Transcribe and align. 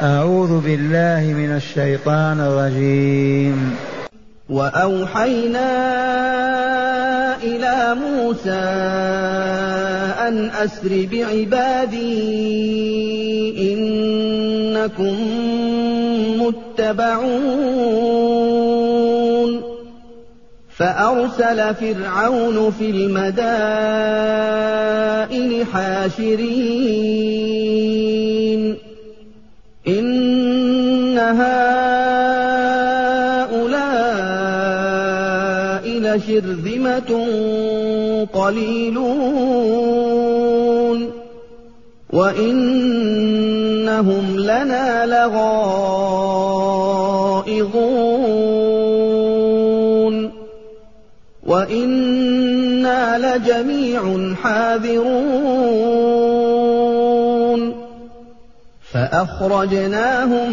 أعوذ 0.00 0.60
بالله 0.60 1.24
من 1.24 1.56
الشيطان 1.56 2.40
الرجيم. 2.40 3.76
وأوحينا 4.48 5.72
إلى 7.42 7.94
موسى 7.94 8.50
أن 10.28 10.50
أسر 10.50 11.08
بعبادي 11.12 12.12
إنكم 13.72 15.16
متبعون. 16.42 17.76
فأرسل 20.76 21.74
فرعون 21.74 22.70
في 22.78 22.90
المدائن 22.90 23.26
حاشرين. 25.72 28.05
إن 31.16 31.22
هؤلاء 31.40 31.56
لشرذمة 35.88 37.10
قليلون 38.32 39.56
وإنهم 42.12 43.16
لنا 44.36 45.06
لغائظون 45.06 45.46
وإنا 51.46 53.18
لجميع 53.18 54.34
حاذرون 54.42 56.35
فأخرجناهم 58.96 60.52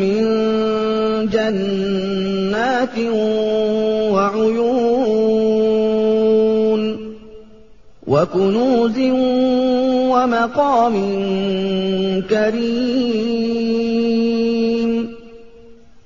من 0.00 0.24
جنات 1.26 2.98
وعيون 4.14 5.24
وكنوز 8.06 8.98
ومقام 10.14 10.94
كريم 12.30 13.24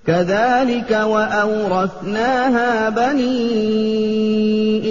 كذلك 0.06 0.90
وأورثناها 0.90 2.88
بني 2.88 3.34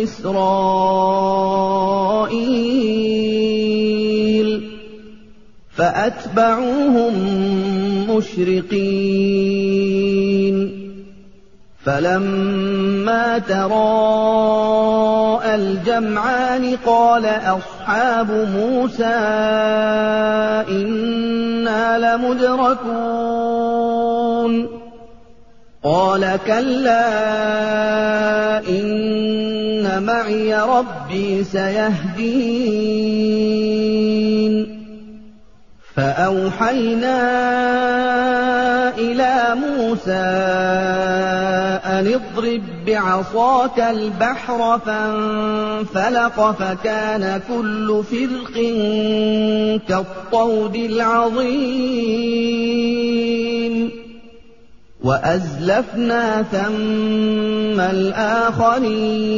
إسرائيل 0.03 1.47
فأتبعوهم 5.78 7.14
مشرقين. 8.09 9.28
فلما 11.86 13.38
تراءى 13.38 14.75
الجمعان 15.55 16.75
قال 16.86 17.25
أصحاب 17.25 18.31
موسى 18.31 19.05
إنا 20.70 22.16
لمدركون. 22.16 23.08
قال 25.83 26.39
كلا 26.48 27.09
إن 28.70 30.03
معي 30.03 30.55
ربي 30.55 31.44
سيهدين. 31.44 33.96
فأوحينا 35.97 37.17
إلى 38.97 39.55
موسى 39.55 40.11
أن 41.85 42.13
اضرب 42.13 42.61
بعصاك 42.87 43.79
البحر 43.79 44.80
فانفلق 44.86 46.52
فكان 46.52 47.41
كل 47.47 48.03
فرق 48.11 48.53
كالطود 49.87 50.75
العظيم 50.75 51.97
وأزلفنا 55.03 56.43
ثم 56.43 57.80
الآخرين 57.80 59.37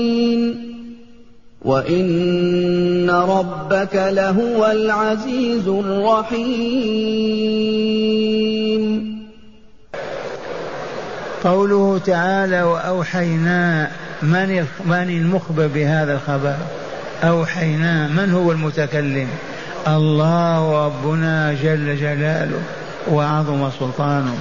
وإن 1.61 3.09
ربك 3.09 3.95
لهو 3.95 4.71
العزيز 4.71 5.67
الرحيم 5.67 7.21
قوله 11.43 12.01
تعالى 12.05 12.63
وأوحينا 12.63 13.91
من 14.21 14.65
من 14.85 15.09
المخبر 15.09 15.67
بهذا 15.67 16.13
الخبر؟ 16.13 16.55
أوحينا 17.23 18.07
من 18.07 18.33
هو 18.33 18.51
المتكلم؟ 18.51 19.27
الله 19.87 20.85
ربنا 20.85 21.53
جل 21.53 21.97
جلاله 21.97 22.61
وعظم 23.11 23.69
سلطانه. 23.79 24.35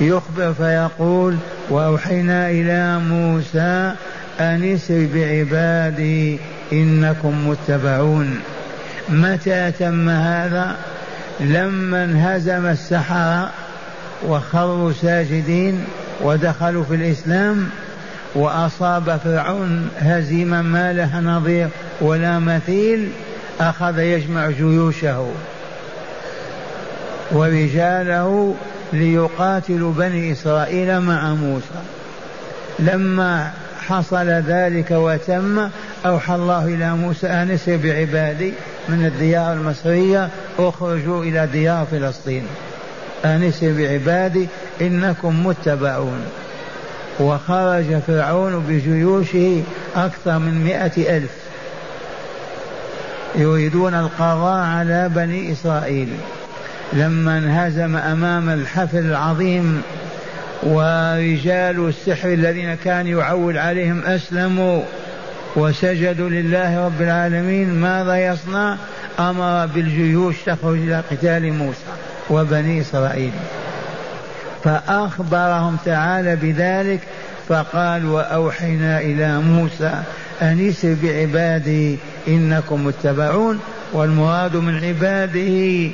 يخبر 0.00 0.52
فيقول 0.52 1.36
وأوحينا 1.70 2.50
إلى 2.50 2.98
موسى 2.98 3.94
أن 4.40 4.74
اسر 4.74 5.06
بعبادي 5.14 6.38
إنكم 6.72 7.48
متبعون. 7.48 8.40
متى 9.08 9.72
تم 9.78 10.08
هذا؟ 10.08 10.76
لما 11.40 12.04
انهزم 12.04 12.66
السحرة 12.66 13.50
وخروا 14.26 14.92
ساجدين 14.92 15.84
ودخلوا 16.20 16.84
في 16.84 16.94
الإسلام 16.94 17.68
وأصاب 18.34 19.20
فرعون 19.24 19.88
هزيمة 19.98 20.62
ما 20.62 20.92
لها 20.92 21.20
نظير 21.20 21.68
ولا 22.00 22.38
مثيل 22.38 23.08
أخذ 23.60 23.98
يجمع 23.98 24.50
جيوشه 24.50 25.32
ورجاله 27.30 28.54
ليقاتلوا 28.92 29.92
بني 29.92 30.32
إسرائيل 30.32 31.00
مع 31.00 31.34
موسى. 31.34 31.82
لما 32.78 33.50
حصل 33.88 34.28
ذلك 34.28 34.90
وتم 34.90 35.68
أوحى 36.06 36.34
الله 36.34 36.64
إلى 36.64 36.90
موسى 36.96 37.26
أن 37.26 37.50
اسر 37.50 37.76
بعبادي 37.76 38.52
من 38.88 39.06
الديار 39.06 39.52
المصرية 39.52 40.28
اخرجوا 40.58 41.24
إلى 41.24 41.48
ديار 41.52 41.86
فلسطين. 41.90 42.42
أن 43.24 43.42
اسر 43.42 43.72
بعبادي 43.72 44.48
إنكم 44.80 45.46
متبعون. 45.46 46.20
وخرج 47.20 47.98
فرعون 48.06 48.64
بجيوشه 48.68 49.62
أكثر 49.96 50.38
من 50.38 50.64
مئة 50.64 51.16
ألف. 51.16 51.30
يريدون 53.34 53.94
القضاء 53.94 54.64
على 54.64 55.10
بني 55.14 55.52
إسرائيل. 55.52 56.08
لما 56.92 57.38
انهزم 57.38 57.96
أمام 57.96 58.48
الحفل 58.48 58.98
العظيم 58.98 59.82
ورجال 60.62 61.88
السحر 61.88 62.32
الذين 62.32 62.74
كان 62.74 63.06
يعول 63.06 63.58
عليهم 63.58 64.02
أسلموا 64.04 64.82
وسجدوا 65.56 66.28
لله 66.28 66.86
رب 66.86 67.02
العالمين. 67.02 67.74
ماذا 67.74 68.26
يصنع؟ 68.26 68.76
أمر 69.18 69.66
بالجيوش 69.66 70.36
تخرج 70.46 70.78
إلى 70.78 71.02
قتال 71.10 71.52
موسى 71.52 71.92
وبني 72.30 72.80
إسرائيل. 72.80 73.32
فأخبرهم 74.64 75.76
تعالى 75.84 76.36
بذلك 76.36 77.00
فقال 77.48 78.06
وأوحينا 78.06 79.00
إلى 79.00 79.38
موسى 79.40 80.02
أن 80.42 80.68
اسر 80.68 80.96
بعبادي 81.02 81.98
إنكم 82.28 82.86
متبعون. 82.86 83.60
والمراد 83.92 84.56
من 84.56 84.84
عباده 84.84 85.90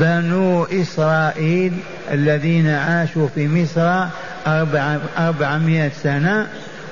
بنو 0.00 0.64
إسرائيل 0.64 1.72
الذين 2.12 2.68
عاشوا 2.68 3.28
في 3.34 3.48
مصر 3.48 4.06
أربع 4.46 4.98
أربعمائة 5.18 5.90
سنة 6.02 6.46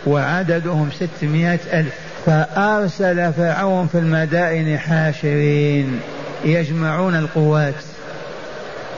وعددهم 0.07 0.91
ستمائة 0.91 1.59
ألف. 1.73 1.95
فأرسل 2.27 3.33
فرعون 3.33 3.87
في 3.87 3.99
المدائن 3.99 4.79
حاشرين 4.79 6.01
يجمعون 6.45 7.17
القوات 7.17 7.75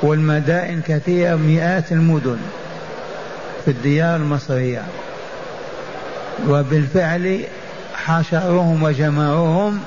والمدائن 0.03 0.81
كثيرة 0.81 1.37
مئات 1.37 1.93
المدن 1.93 2.38
في 3.65 3.70
الديار 3.70 4.17
المصرية. 4.17 4.82
وبالفعل 6.49 7.41
حشروهم 7.94 8.82
وجمعوهم 8.82 9.81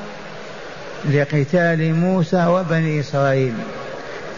لقتال 1.11 1.95
موسى 1.95 2.45
وبني 2.45 2.99
إسرائيل. 2.99 3.53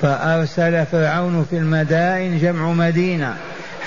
فأرسل 0.03 0.85
فرعون 0.85 1.45
في 1.50 1.57
المدائن 1.57 2.39
جمع 2.39 2.71
مدينة. 2.71 3.35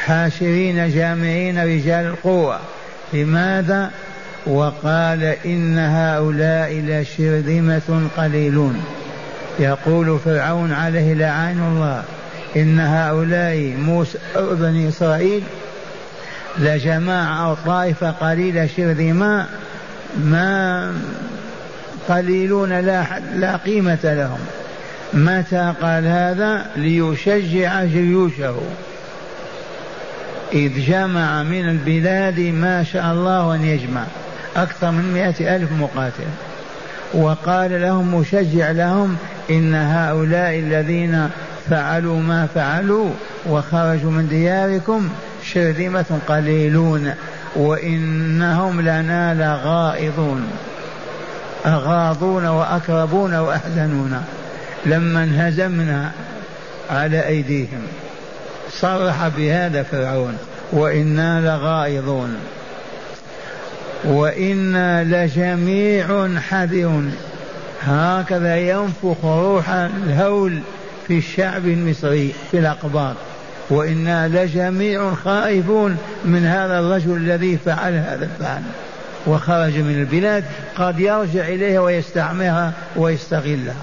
حاشرين 0.05 0.91
جامعين 0.91 1.65
رجال 1.65 2.07
القوة 2.07 2.61
لماذا؟ 3.13 3.91
وقال 4.47 5.35
إن 5.45 5.79
هؤلاء 5.79 6.73
لشرذمة 6.87 8.09
قليلون. 8.17 8.85
يقول 9.59 10.19
فرعون 10.25 10.73
عليه 10.73 11.15
لعان 11.15 11.59
الله. 11.59 12.03
إن 12.57 12.81
هؤلاء 12.81 13.75
موسى 13.79 14.19
بني 14.37 14.89
إسرائيل 14.89 15.43
لجماعة 16.59 17.49
أو 17.49 17.57
طائفة 17.67 18.11
قليلة 18.11 18.69
شرذماء 18.77 19.47
ما 20.19 20.93
قليلون 22.09 22.81
لا, 22.81 23.05
لا 23.35 23.57
قيمة 23.57 23.99
لهم. 24.05 24.41
متى 25.15 25.75
قال 25.83 26.07
هذا 26.07 26.67
ليشجع 26.77 27.85
جيوشه؟ 27.85 28.57
إذ 30.53 30.87
جمع 30.87 31.43
من 31.43 31.69
البلاد 31.69 32.41
ما 32.41 32.85
شاء 32.85 33.13
الله 33.13 33.55
أن 33.55 33.65
يجمع 33.65 34.03
أكثر 34.57 34.91
من 34.91 35.13
مئة 35.13 35.57
ألف 35.57 35.73
مقاتل. 35.73 36.25
وقال 37.15 37.83
لهم 37.83 38.15
مشجع 38.15 38.71
لهم 38.71 39.17
إن 39.51 39.75
هؤلاء 39.75 40.59
الذين 40.59 41.29
فعلوا 41.71 42.21
ما 42.21 42.47
فعلوا 42.55 43.11
وخرجوا 43.47 44.11
من 44.11 44.29
دياركم 44.29 45.09
شرذمة 45.45 46.19
قليلون 46.29 47.13
وإنهم 47.57 48.81
لنا 48.81 49.35
لغائظون 49.35 50.49
أغاضون 51.67 52.47
وأكربون 52.47 53.35
وأحزنون. 53.35 54.25
لما 54.87 55.25
انهزمنا 55.25 56.13
على 56.91 57.27
أيديهم 57.27 57.83
صرح 58.71 59.29
بهذا 59.29 59.83
فرعون 59.83 60.39
وإنا 60.73 61.41
لغائظون 61.41 62.37
وإنا 64.05 65.05
لجميع 65.05 66.39
حذرون 66.39 67.15
هكذا 67.83 68.57
ينفخ 68.57 69.25
روح 69.25 69.71
الهول 69.71 70.59
في 71.07 71.19
الشعب 71.19 71.67
المصري 71.67 72.35
في 72.51 72.59
الأقباط. 72.59 73.17
وإنا 73.71 74.29
لجميع 74.29 75.15
خائفون 75.15 75.97
من 76.25 76.47
هذا 76.47 76.79
الرجل 76.79 77.17
الذي 77.17 77.59
فعل 77.65 77.93
هذا 77.95 78.25
الفعل. 78.25 78.63
وخرج 79.27 79.79
من 79.79 80.01
البلاد 80.01 80.45
قد 80.77 81.01
يرجع 81.01 81.49
إليها 81.49 81.81
ويستعمرها 81.81 82.73
ويستغلها. 82.97 83.75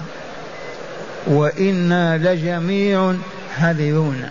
وإنا 1.26 2.18
لجميع 2.18 3.14
حذرون 3.56 4.22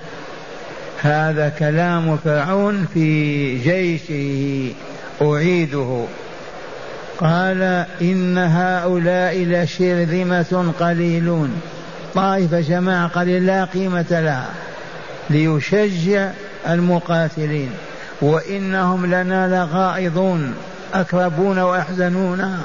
هذا 1.01 1.49
كلام 1.49 2.17
فرعون 2.17 2.87
في 2.93 3.57
جيشه. 3.57 4.75
أعيده. 5.21 6.05
قال 7.17 7.85
إن 8.01 8.37
هؤلاء 8.37 9.37
لشرذمة 9.37 10.73
قليلون. 10.79 11.61
طائفة 12.15 12.59
جماعة 12.59 13.07
قليل 13.07 13.45
لا 13.45 13.65
قيمة 13.65 14.05
لها. 14.11 14.49
ليشجع 15.29 16.29
المقاتلين. 16.69 17.69
وإنهم 18.21 19.05
لنا 19.05 19.47
لغائظون 19.47 20.53
أكربون 20.93 21.59
وأحزنون. 21.59 22.57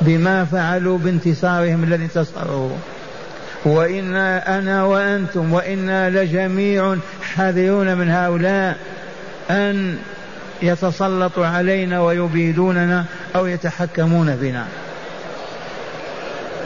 بما 0.00 0.44
فعلوا 0.44 0.98
بانتصارهم 0.98 1.84
الذي 1.84 2.04
انتصروا. 2.04 2.70
وإنا 3.64 4.58
أنا 4.58 4.84
وأنتم 4.84 5.52
وإنا 5.52 6.10
لجميع 6.10 6.96
حذرون 7.22 7.94
من 7.98 8.10
هؤلاء 8.10 8.76
أن 9.50 9.98
يتسلطوا 10.62 11.46
علينا 11.46 12.00
ويبيدوننا 12.00 13.04
أو 13.36 13.46
يتحكمون 13.46 14.36
بنا. 14.36 14.64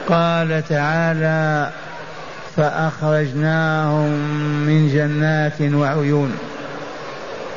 قال 0.08 0.62
تعالى 0.69 1.70
فأخرجناهم 2.56 4.11
من 4.67 4.88
جنات 4.94 5.75
وعيون. 5.75 6.32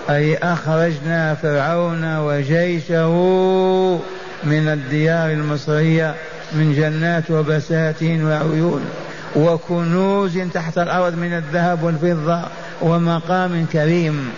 أي 0.10 0.38
أخرجنا 0.38 1.34
فرعون 1.34 2.18
وجيشه 2.18 3.08
من 4.46 4.68
الديار 4.68 5.32
المصرية 5.32 6.16
من 6.54 6.74
جنات 6.74 7.32
وبساتين 7.32 8.26
وعيون 8.26 8.82
وكنوز 9.36 10.38
تحت 10.54 10.78
الأرض 10.78 11.18
من 11.18 11.34
الذهب 11.34 11.84
والفضة 11.84 12.42
ومقام 12.82 13.66
كريم 13.74 14.30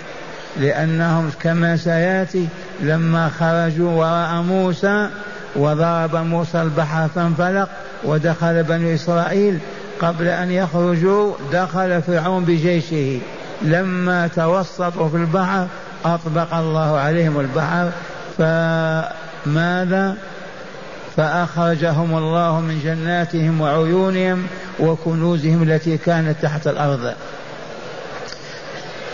لأنهم 0.59 1.31
كما 1.41 1.77
سيأتي 1.77 2.47
لما 2.81 3.29
خرجوا 3.39 3.91
وراء 3.91 4.41
موسى 4.41 5.09
وضرب 5.55 6.15
موسى 6.15 6.61
البحر 6.61 7.07
فانفلق 7.15 7.69
ودخل 8.03 8.63
بنو 8.63 8.93
إسرائيل 8.93 9.59
قبل 9.99 10.27
أن 10.27 10.51
يخرجوا 10.51 11.33
دخل 11.51 12.01
فرعون 12.01 12.45
بجيشه. 12.45 13.19
لما 13.61 14.27
توسطوا 14.27 15.09
في 15.09 15.17
البحر 15.17 15.67
أطبق 16.05 16.53
الله 16.53 16.97
عليهم 16.97 17.39
البحر 17.39 17.91
فماذا 19.45 20.17
فأخرجهم 21.17 22.17
الله 22.17 22.59
من 22.59 22.79
جناتهم 22.83 23.61
وعيونهم 23.61 24.47
وكنوزهم 24.79 25.63
التي 25.63 25.97
كانت 25.97 26.35
تحت 26.41 26.67
الأرض. 26.67 27.13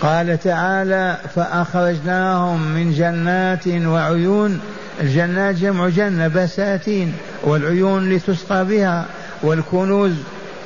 قال 0.02 0.40
تعالى 0.40 1.18
فأخرجناهم 1.36 2.62
من 2.62 2.94
جنات 2.94 3.68
وعيون. 3.68 4.60
الجنات 5.02 5.56
جمع 5.56 5.90
جنة 5.90 6.28
بساتين 6.28 7.14
والعيون 7.44 8.10
لتسقى 8.10 8.66
بها 8.66 9.06
والكنوز 9.44 10.12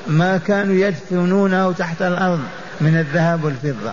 ما 0.07 0.37
كانوا 0.37 0.75
يدفنونه 0.75 1.71
تحت 1.71 2.01
الأرض 2.01 2.39
من 2.81 2.97
الذهب 2.97 3.43
والفضة. 3.43 3.91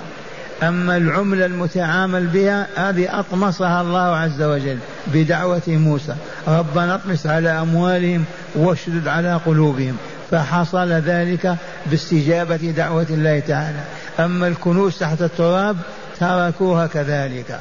أما 0.62 0.96
العملة 0.96 1.46
المتعامل 1.46 2.26
بها 2.26 2.66
هذه 2.76 3.20
أطمسها 3.20 3.80
الله 3.80 4.16
عز 4.16 4.42
وجل 4.42 4.78
بدعوة 5.06 5.62
موسى. 5.68 6.14
ربنا 6.48 6.94
اطمس 6.94 7.26
على 7.26 7.50
أموالهم 7.50 8.24
واشدد 8.54 9.08
على 9.08 9.40
قلوبهم. 9.46 9.96
فحصل 10.30 10.92
ذلك 10.92 11.56
باستجابة 11.86 12.56
دعوة 12.56 13.06
الله 13.10 13.40
تعالى. 13.40 13.80
أما 14.20 14.48
الكنوز 14.48 14.98
تحت 14.98 15.22
التراب 15.22 15.76
تركوها 16.20 16.86
كذلك. 16.86 17.60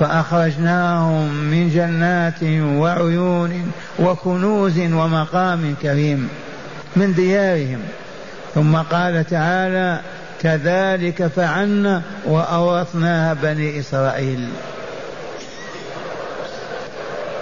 فأخرجناهم 0.00 1.34
من 1.34 1.70
جنات 1.70 2.42
وعيون 2.82 3.72
وكنوز 3.98 4.78
ومقام 4.78 5.74
كريم 5.82 6.28
من 6.96 7.14
ديارهم. 7.14 7.80
ثم 8.54 8.76
قال 8.76 9.26
تعالى 9.30 10.00
كذلك 10.42 11.26
فعلنا 11.26 12.02
وأورثناها 12.24 13.34
بني 13.34 13.80
إسرائيل. 13.80 14.48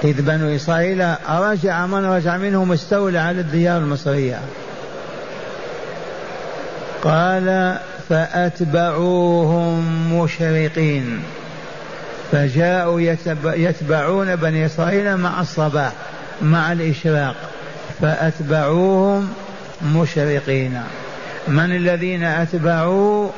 إذ 0.04 0.22
بنو 0.22 0.56
إسرائيل 0.56 1.14
رجع 1.28 1.86
من 1.86 2.04
رجع 2.04 2.36
منهم 2.36 2.72
استولى 2.72 3.18
على 3.18 3.40
الديار 3.40 3.78
المصرية. 3.78 4.40
قال 7.02 7.78
فأتبعوهم 8.08 9.82
مشرقين. 10.18 11.22
فجاءوا 12.32 13.00
يتبعون 13.44 14.36
بني 14.36 14.66
إسرائيل 14.66 15.16
مع 15.16 15.40
الصباح 15.40 15.92
مع 16.42 16.72
الإشراق. 16.72 17.36
فأتبعوهم 18.00 19.28
مشرقين. 19.82 20.82
من 21.48 21.76
الذين 21.76 22.24
أتبعوا 22.24 23.30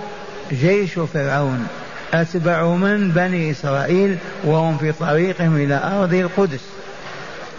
جيش 0.53 0.99
فرعون؟ 1.15 1.67
أتبعوا 2.15 2.77
من؟ 2.77 3.11
بني 3.11 3.51
إسرائيل 3.51 4.17
وهم 4.45 4.79
في 4.79 4.93
طريقهم 4.93 5.57
إلى 5.57 5.81
أرض 5.85 6.15
القدس 6.15 6.61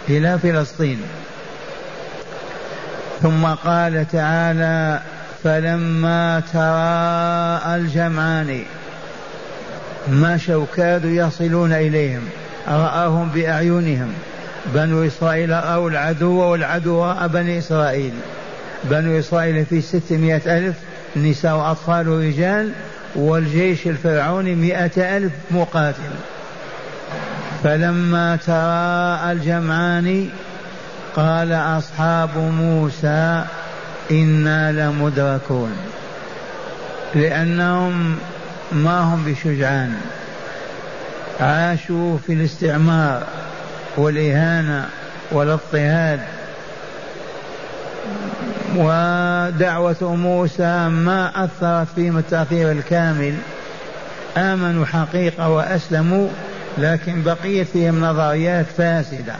إلى 0.08 0.38
فلسطين. 0.38 1.00
ثم 3.22 3.46
قال 3.46 4.06
تعالى 4.12 5.00
فلما 5.44 6.42
تراءى 6.52 7.76
الجمعان 7.76 8.62
مشوا 10.08 10.66
كادوا 10.76 11.10
يصلون 11.10 11.72
إليهم 11.72 12.22
رآهم 12.68 13.28
بأعينهم. 13.28 14.12
بنو 14.66 15.06
إسرائيل 15.06 15.52
أو 15.52 15.88
العدو 15.88 16.40
والعدو 16.40 17.04
رأى 17.04 17.28
بني 17.28 17.58
إسرائيل. 17.58 18.12
بنو 18.84 19.18
إسرائيل 19.18 19.66
في 19.66 19.80
ستمائة 19.80 20.58
ألف 20.58 20.76
نساء 21.16 21.56
وأطفال 21.56 22.08
ورجال 22.08 22.72
والجيش 23.14 23.86
الفرعوني 23.86 24.54
مئة 24.54 25.16
ألف 25.16 25.32
مقاتل. 25.50 26.10
فلما 27.64 28.36
تراءى 28.36 29.32
الجمعان 29.32 30.28
قال 31.16 31.52
أصحاب 31.52 32.36
موسى 32.36 33.44
إنا 34.10 34.72
لمدركون 34.72 35.76
لأنهم 37.14 38.18
ما 38.72 39.00
هم 39.00 39.24
بشجعان. 39.24 39.94
عاشوا 41.40 42.18
في 42.26 42.32
الاستعمار 42.32 43.22
والإهانة 43.96 44.88
والاضطهاد. 45.32 46.20
ودعوة 48.76 50.16
موسى 50.16 50.88
ما 50.88 51.44
أثرت 51.44 51.86
فيهم 51.94 52.18
التأثير 52.18 52.72
الكامل. 52.72 53.34
آمنوا 54.36 54.86
حقيقة 54.86 55.48
وأسلموا 55.48 56.28
لكن 56.78 57.22
بقيت 57.22 57.68
فيهم 57.68 58.04
نظريات 58.04 58.66
فاسدة. 58.66 59.34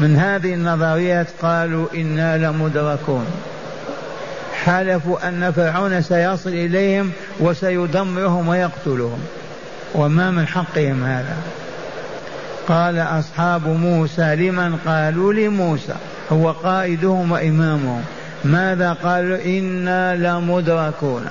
من 0.00 0.16
هذه 0.16 0.54
النظريات 0.54 1.26
قالوا 1.42 1.86
إنا 1.94 2.38
لمدركون. 2.38 3.26
حلفوا 4.64 5.28
أن 5.28 5.52
فرعون 5.52 6.02
سيصل 6.02 6.50
إليهم 6.50 7.10
وسيدمرهم 7.40 8.48
ويقتلهم. 8.48 9.18
وما 9.94 10.30
من 10.30 10.46
حقهم 10.46 11.04
هذا؟ 11.04 11.36
قال 12.68 12.98
أصحاب 12.98 13.68
موسى 13.68 14.36
لمن 14.36 14.76
قالوا 14.86 15.32
لموسى؟ 15.32 15.94
هو 16.32 16.50
قائدهم 16.50 17.32
وإمامهم. 17.32 18.02
ماذا 18.44 18.92
قالوا؟ 18.92 19.44
إنا 19.44 20.16
لمدركون. 20.16 21.24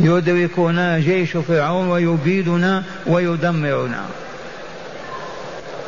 يدركنا 0.00 0.98
جيش 0.98 1.36
فرعون 1.36 1.88
ويبيدنا 1.88 2.82
ويدمرنا. 3.06 4.00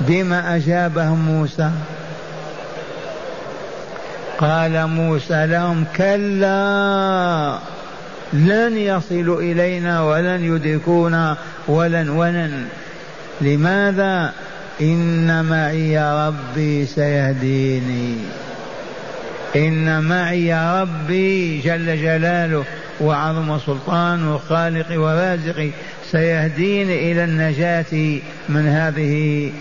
بما 0.01 0.57
أجابهم 0.57 1.19
موسى؟ 1.19 1.71
قال 4.39 4.87
موسى 4.87 5.47
لهم 5.47 5.85
كلا 5.97 7.59
لن 8.33 8.77
يصلوا 8.77 9.41
إلينا 9.41 10.03
ولن 10.03 10.45
يدركونا 10.45 11.37
ولن 11.69 12.09
ولن. 12.09 12.67
لماذا؟ 13.41 14.33
إن 14.81 15.45
معي 15.45 15.99
ربي 15.99 16.87
سيهديني. 16.87 18.17
إن 19.57 20.03
معي 20.03 20.81
ربي 20.83 21.61
جل 21.61 22.03
جلاله 22.03 22.65
وعظم 23.01 23.59
سلطانه 23.59 24.39
خالقي 24.49 24.97
ورازقي 24.97 25.71
سيهديني 26.11 27.13
إلى 27.13 27.25
النجاة 27.25 28.21
من 28.49 28.67
هذه 28.67 29.53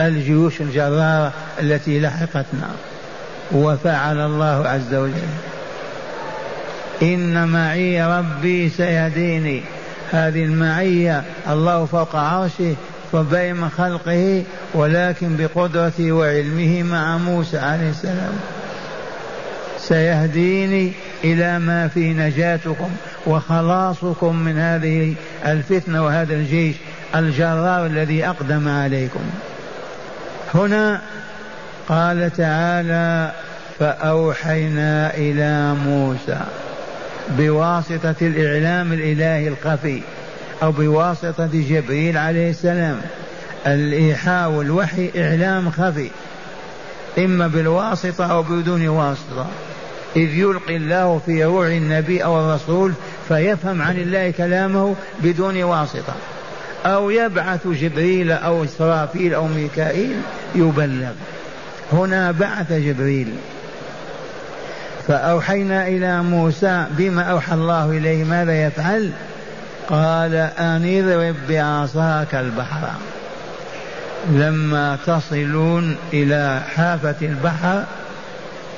الجيوش 0.00 0.60
الجرارة 0.60 1.32
التي 1.60 2.00
لحقتنا. 2.00 2.70
وفعل 3.52 4.20
الله 4.20 4.68
عز 4.68 4.94
وجل. 4.94 5.14
إن 7.02 7.48
معي 7.48 8.04
ربي 8.04 8.68
سيهديني. 8.68 9.62
هذه 10.12 10.44
المعية 10.44 11.22
الله 11.50 11.84
فوق 11.84 12.16
عرشه 12.16 12.74
فبين 13.12 13.68
خلقه 13.68 14.42
ولكن 14.74 15.36
بقدرته 15.36 16.12
وعلمه 16.12 16.82
مع 16.82 17.18
موسى 17.18 17.58
عليه 17.58 17.90
السلام. 17.90 18.32
سيهديني 19.80 20.92
إلى 21.24 21.58
ما 21.58 21.88
في 21.88 22.12
نجاتكم 22.12 22.90
وخلاصكم 23.26 24.36
من 24.36 24.58
هذه 24.58 25.14
الفتنة 25.46 26.04
وهذا 26.04 26.34
الجيش 26.34 26.76
الجرار 27.14 27.86
الذي 27.86 28.26
أقدم 28.26 28.68
عليكم. 28.68 29.20
هنا 30.54 31.00
قال 31.88 32.30
تعالى 32.36 33.32
فأوحينا 33.78 35.14
إلى 35.14 35.74
موسى 35.74 36.40
بواسطة 37.38 38.14
الإعلام 38.22 38.92
الإلهي 38.92 39.48
الخفي 39.48 40.02
أو 40.62 40.72
بواسطة 40.72 41.50
جبريل 41.52 42.16
عليه 42.16 42.50
السلام 42.50 43.00
الإيحاء 43.66 44.50
والوحي 44.50 45.10
إعلام 45.16 45.70
خفي. 45.70 46.10
إما 47.18 47.46
بالواسطة 47.46 48.26
أو 48.26 48.42
بدون 48.42 48.88
واسطة. 48.88 49.46
إذ 50.16 50.34
يلقي 50.34 50.76
الله 50.76 51.20
في 51.26 51.44
روع 51.44 51.66
النبي 51.66 52.24
أو 52.24 52.40
الرسول 52.40 52.92
فيفهم 53.28 53.82
عن 53.82 53.96
الله 53.96 54.30
كلامه 54.30 54.94
بدون 55.20 55.62
واسطة. 55.62 56.14
أو 56.86 57.10
يبعث 57.10 57.66
جبريل 57.66 58.32
أو 58.32 58.64
إسرافيل 58.64 59.34
أو 59.34 59.46
ميكائيل 59.46 60.16
يبلغ. 60.54 61.12
هنا 61.92 62.30
بعث 62.30 62.72
جبريل. 62.72 63.34
فأوحينا 65.08 65.88
إلى 65.88 66.22
موسى 66.22 66.86
بما 66.90 67.22
أوحى 67.22 67.54
الله 67.54 67.90
إليه 67.90 68.24
ماذا 68.24 68.66
يفعل؟ 68.66 69.10
قال 69.88 70.34
أن 70.34 70.98
اضرب 70.98 71.34
بعصاك 71.48 72.34
البحر. 72.34 72.88
لما 74.28 74.98
تصلون 75.06 75.96
إلى 76.12 76.62
حافة 76.76 77.14
البحر 77.22 77.84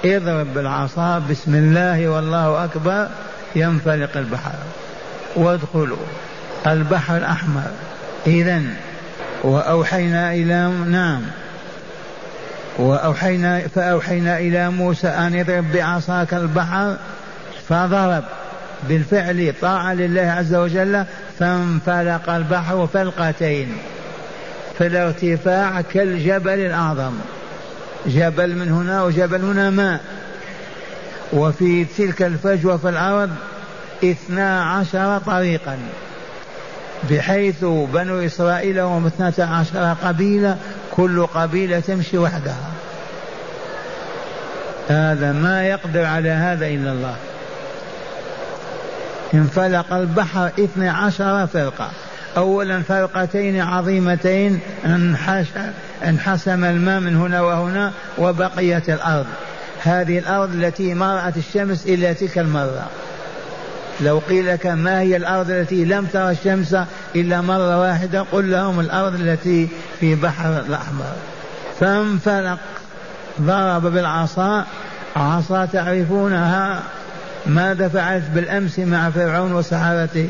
اضرب 0.04 0.54
بالعصا 0.54 1.18
بسم 1.18 1.54
الله 1.54 2.08
والله 2.08 2.64
أكبر 2.64 3.08
ينفلق 3.56 4.16
البحر. 4.16 4.52
وادخلوا. 5.37 5.96
البحر 6.66 7.16
الأحمر. 7.16 7.70
إذا 8.26 8.62
وأوحينا 9.42 10.32
إلى 10.32 10.68
نعم. 10.87 11.22
وأوحينا 12.78 13.61
فأوحينا 13.75 14.38
إلى 14.38 14.70
موسى 14.70 15.08
أن 15.08 15.34
يضرب 15.34 15.72
بعصاك 15.72 16.34
البحر 16.34 16.96
فضرب. 17.68 18.25
بالفعل 18.88 19.54
طاعة 19.62 19.94
لله 19.94 20.30
عز 20.30 20.54
وجل 20.54 21.04
فانفلق 21.38 22.30
البحر 22.30 22.88
فلقتين. 22.92 23.78
في 24.79 24.87
الارتفاع 24.87 25.81
كالجبل 25.81 26.59
الأعظم. 26.59 27.12
جبل 28.07 28.57
من 28.57 28.73
هنا 28.73 29.02
وجبل 29.02 29.41
هنا 29.45 29.71
ماء. 29.71 30.00
وفي 31.33 31.85
تلك 31.85 32.23
الفجوة 32.23 32.76
في 32.76 32.88
الأرض 32.88 33.31
اثنا 34.05 34.64
عشر 34.64 35.19
طريقا. 35.19 35.79
بحيث 37.11 37.64
بنو 37.64 38.26
إسرائيل 38.26 38.79
هم 38.79 39.07
اثنتا 39.07 39.43
عشر 39.43 39.97
قبيلة 40.05 40.57
كل 40.91 41.26
قبيلة 41.26 41.81
تمشي 41.81 42.19
وحدها. 42.19 42.71
هذا 44.88 45.33
ما 45.33 45.64
يقدر 45.64 46.05
على 46.05 46.31
هذا 46.31 46.67
إلا 46.67 46.93
الله. 46.93 47.17
انفلق 49.35 49.93
البحر 49.93 50.47
اثني 50.47 50.88
عشر 50.88 51.47
فرقة. 51.47 51.91
أولا 52.36 52.82
فرقتين 52.82 53.60
عظيمتين 53.60 54.60
انحسم 56.04 56.64
الماء 56.64 57.00
من 57.00 57.16
هنا 57.16 57.40
وهنا 57.40 57.92
وبقيت 58.18 58.90
الأرض. 58.90 59.26
هذه 59.82 60.18
الأرض 60.18 60.54
التي 60.54 60.94
ما 60.94 61.14
رأت 61.14 61.36
الشمس 61.36 61.86
إلا 61.86 62.12
تلك 62.12 62.38
المرة. 62.38 62.86
لو 64.00 64.18
قيل 64.18 64.46
لك 64.46 64.66
ما 64.66 65.00
هي 65.00 65.16
الأرض 65.16 65.50
التي 65.50 65.84
لم 65.84 66.06
ترى 66.06 66.30
الشمس 66.30 66.76
إلا 67.16 67.40
مرة 67.40 67.80
واحدة 67.80 68.22
قل 68.32 68.50
لهم 68.50 68.80
الأرض 68.80 69.14
التي 69.14 69.68
في 70.00 70.14
بحر 70.14 70.58
الأحمر. 70.58 71.12
فانفلق 71.80 72.58
ضرب 73.40 73.82
بالعصا. 73.82 74.64
عصا 75.16 75.64
تعرفونها؟ 75.64 76.82
ماذا 77.46 77.88
فعلت 77.88 78.24
بالأمس 78.34 78.78
مع 78.78 79.10
فرعون 79.10 79.52
وسحرته؟ 79.52 80.28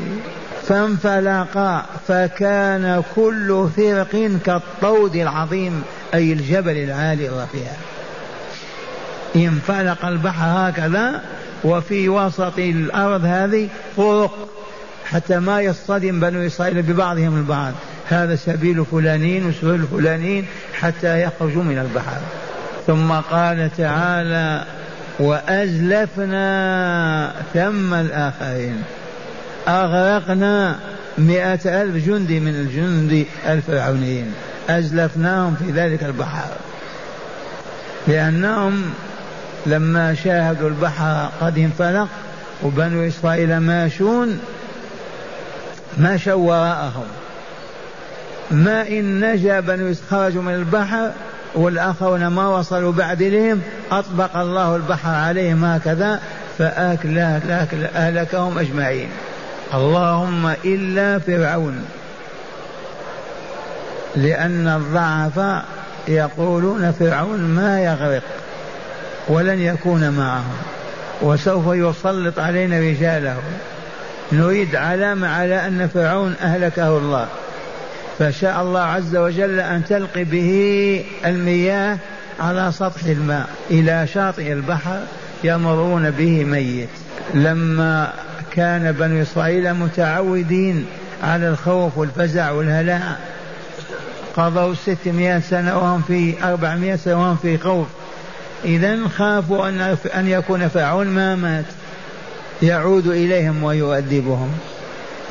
فانفلقا 0.67 1.85
فكان 2.07 3.03
كل 3.15 3.69
فرق 3.77 4.31
كالطود 4.45 5.15
العظيم 5.15 5.83
أي 6.13 6.33
الجبل 6.33 6.77
العالي 6.77 7.29
الرفيع 7.29 7.71
انفلق 9.35 10.05
البحر 10.05 10.69
هكذا 10.69 11.21
وفي 11.63 12.09
وسط 12.09 12.59
الأرض 12.59 13.25
هذه 13.25 13.69
طرق 13.97 14.49
حتى 15.05 15.39
ما 15.39 15.61
يصطدم 15.61 16.19
بنو 16.19 16.47
إسرائيل 16.47 16.81
ببعضهم 16.81 17.37
البعض. 17.37 17.73
هذا 18.09 18.35
سبيل 18.35 18.85
فلانين 18.85 19.45
وسبيل 19.45 19.83
فلانين 19.91 20.45
حتى 20.73 21.21
يخرجوا 21.23 21.63
من 21.63 21.77
البحر. 21.77 22.21
ثم 22.87 23.11
قال 23.11 23.69
تعالى 23.77 24.65
وأزلفنا 25.19 26.43
ثم 27.53 27.93
الآخرين. 27.93 28.83
أغرقنا 29.67 30.79
مئة 31.17 31.81
ألف 31.81 32.05
جندي 32.05 32.39
من 32.39 32.55
الجند 32.55 33.25
الفرعونيين. 33.47 34.33
أزلفناهم 34.69 35.55
في 35.55 35.71
ذلك 35.71 36.03
البحر. 36.03 36.49
لأنهم 38.07 38.83
لما 39.65 40.13
شاهدوا 40.13 40.69
البحر 40.69 41.29
قد 41.41 41.57
انفلق 41.57 42.07
وبنو 42.63 43.07
إسرائيل 43.07 43.57
ماشون 43.57 44.39
مشوا 45.97 46.33
وراءهم. 46.33 47.07
ما 48.51 48.87
إن 48.87 49.33
نجا 49.33 49.59
بنو 49.59 49.93
خرجوا 50.09 50.41
من 50.41 50.53
البحر 50.53 51.11
والآخرون 51.55 52.27
ما 52.27 52.47
وصلوا 52.47 52.91
بعد 52.91 53.21
إليهم 53.21 53.61
أطبق 53.91 54.37
الله 54.37 54.75
البحر 54.75 55.15
عليهم 55.15 55.65
هكذا 55.65 56.19
فأكل 56.57 57.19
أهلكهم 57.95 58.57
أجمعين. 58.57 59.09
اللهم 59.73 60.53
إلا 60.65 61.19
فرعون. 61.19 61.85
لأن 64.15 64.67
الضعف 64.67 65.63
يقولون 66.07 66.91
فرعون 66.91 67.39
ما 67.39 67.81
يغرق 67.81 68.23
ولن 69.27 69.59
يكون 69.59 70.09
معهم 70.09 70.57
وسوف 71.21 71.63
يسلط 71.67 72.39
علينا 72.39 72.79
رجاله. 72.79 73.37
نريد 74.31 74.75
علامة 74.75 75.27
على 75.27 75.67
أن 75.67 75.87
فرعون 75.87 76.35
أهلكه 76.41 76.97
الله. 76.97 77.27
فشاء 78.19 78.61
الله 78.61 78.79
عز 78.79 79.15
وجل 79.15 79.59
أن 79.59 79.85
تلقي 79.85 80.23
به 80.23 81.05
المياه 81.25 81.97
على 82.39 82.71
سطح 82.71 83.03
الماء 83.05 83.49
إلى 83.71 84.07
شاطئ 84.07 84.51
البحر 84.53 84.99
يمرون 85.43 86.11
به 86.11 86.43
ميت. 86.43 86.89
لما 87.33 88.13
كان 88.53 88.91
بنو 88.91 89.21
إسرائيل 89.21 89.73
متعودين 89.73 90.85
على 91.23 91.49
الخوف 91.49 91.97
والفزع 91.97 92.51
والهلاع 92.51 93.17
قضوا 94.35 94.73
ستمائة 94.73 95.39
سنة 95.39 95.77
وهم 95.77 96.01
في 96.01 96.33
أربعمائة 96.43 96.95
سنة 96.95 97.21
وهم 97.21 97.35
في 97.35 97.57
خوف. 97.57 97.87
إذا 98.65 99.07
خافوا 99.07 99.69
أن 99.69 99.97
أن 100.15 100.27
يكون 100.27 100.67
فرعون 100.67 101.07
ما 101.07 101.35
مات. 101.35 101.65
يعود 102.61 103.07
إليهم 103.07 103.63
ويؤدبهم 103.63 104.51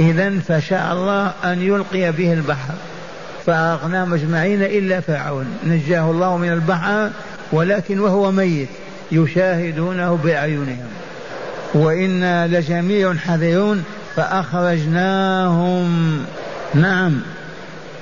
إذا 0.00 0.38
فشاء 0.48 0.92
الله 0.92 1.32
أن 1.44 1.62
يلقي 1.62 2.12
به 2.12 2.32
البحر. 2.32 2.74
فأغناهم 3.46 4.14
أجمعين 4.14 4.62
إلا 4.62 5.00
فرعون 5.00 5.46
نجاه 5.66 6.10
الله 6.10 6.36
من 6.36 6.52
البحر 6.52 7.10
ولكن 7.52 8.00
وهو 8.00 8.30
ميت. 8.30 8.68
يشاهدونه 9.12 10.18
بأعينهم 10.24 10.88
وإنا 11.74 12.46
لجميع 12.46 13.14
حذرون 13.14 13.84
فأخرجناهم. 14.16 15.88
نعم. 16.74 17.20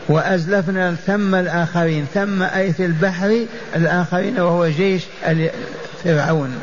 وأزلفنا 0.08 0.94
ثم 1.06 1.34
الآخرين 1.34 2.06
ثم 2.14 2.42
أي 2.42 2.72
في 2.72 2.84
البحر 2.84 3.46
الآخرين 3.76 4.40
وهو 4.40 4.66
جيش 4.68 5.02
فرعون 6.04 6.54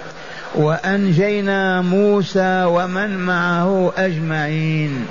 وأنجينا 0.55 1.81
موسى 1.81 2.63
ومن 2.67 3.17
معه 3.17 3.93
أجمعين. 3.97 5.05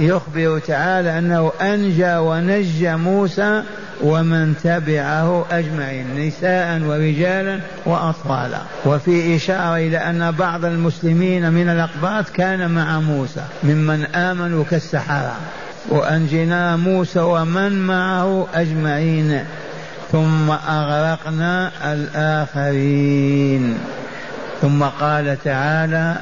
يخبر 0.00 0.58
تعالى 0.58 1.18
أنه 1.18 1.52
أنجى 1.60 2.16
ونجى 2.16 2.96
موسى 2.96 3.62
ومن 4.02 4.54
تبعه 4.64 5.44
أجمعين 5.50 6.26
نساء 6.26 6.80
ورجالا 6.80 7.60
وأطفالا. 7.86 8.58
وفي 8.86 9.36
إشارة 9.36 9.76
إلى 9.76 9.98
أن 9.98 10.30
بعض 10.30 10.64
المسلمين 10.64 11.52
من 11.52 11.68
الأقباط 11.68 12.28
كان 12.28 12.70
مع 12.70 13.00
موسى 13.00 13.42
ممن 13.62 14.04
آمنوا 14.04 14.64
كالسحرة. 14.70 15.36
وأنجينا 15.88 16.76
موسى 16.76 17.20
ومن 17.20 17.86
معه 17.86 18.46
أجمعين. 18.54 19.44
ثم 20.12 20.50
أغرقنا 20.50 21.70
الآخرين. 21.92 23.78
ثم 24.62 24.82
قال 24.82 25.36
تعالى 25.44 26.16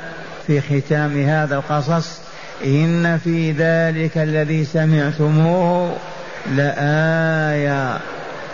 في 0.46 0.60
ختام 0.60 1.23
هذا 1.23 1.56
القصص 1.56 2.21
إن 2.64 3.19
في 3.19 3.52
ذلك 3.52 4.19
الذي 4.19 4.64
سمعتموه 4.64 5.97
لآية 6.46 7.98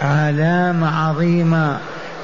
علامة 0.03 1.09
عظيمة 1.09 1.79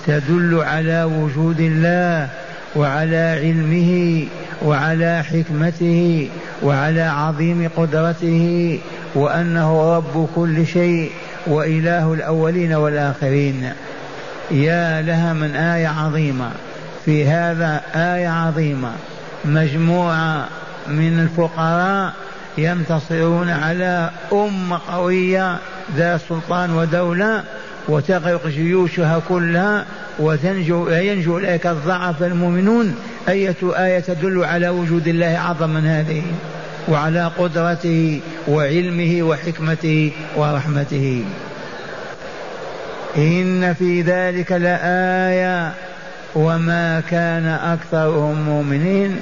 تدل 0.06 0.62
على 0.62 1.04
وجود 1.04 1.60
الله 1.60 2.28
وعلى 2.76 3.40
علمه 3.42 4.24
وعلى 4.62 5.24
حكمته 5.24 6.28
وعلى 6.62 7.02
عظيم 7.02 7.70
قدرته 7.76 8.78
وأنه 9.14 9.96
رب 9.96 10.28
كل 10.34 10.66
شيء 10.66 11.10
وإله 11.46 12.14
الأولين 12.14 12.72
والآخرين. 12.72 13.72
يا 14.50 15.02
لها 15.02 15.32
من 15.32 15.54
آية 15.54 15.88
عظيمة. 15.88 16.50
في 17.04 17.28
هذا 17.28 17.82
آية 17.94 18.28
عظيمة 18.28 18.90
مجموعة 19.44 20.48
من 20.88 21.18
الفقراء 21.18 22.12
ينتصرون 22.58 23.50
على 23.50 24.10
أمة 24.32 24.80
قوية 24.88 25.58
ذات 25.96 26.20
سلطان 26.28 26.70
ودولة 26.70 27.42
وتغرق 27.88 28.46
جيوشها 28.46 29.22
كلها 29.28 29.84
وتنجو 30.18 30.88
ينجو 30.88 31.38
إليك 31.38 31.66
الضعف 31.66 32.22
المؤمنون. 32.22 32.96
أية 33.28 33.56
آية 33.62 34.00
تدل 34.00 34.44
على 34.44 34.68
وجود 34.68 35.08
الله 35.08 35.36
أعظم 35.36 35.70
من 35.70 35.86
هذه 35.86 36.22
وعلى 36.88 37.30
قدرته 37.38 38.20
وعلمه 38.48 39.22
وحكمته 39.22 40.12
ورحمته. 40.36 41.24
إن 43.16 43.74
في 43.74 44.02
ذلك 44.02 44.52
لآية. 44.52 45.72
وما 46.34 47.02
كان 47.10 47.46
أكثرهم 47.46 48.42
مؤمنين. 48.42 49.16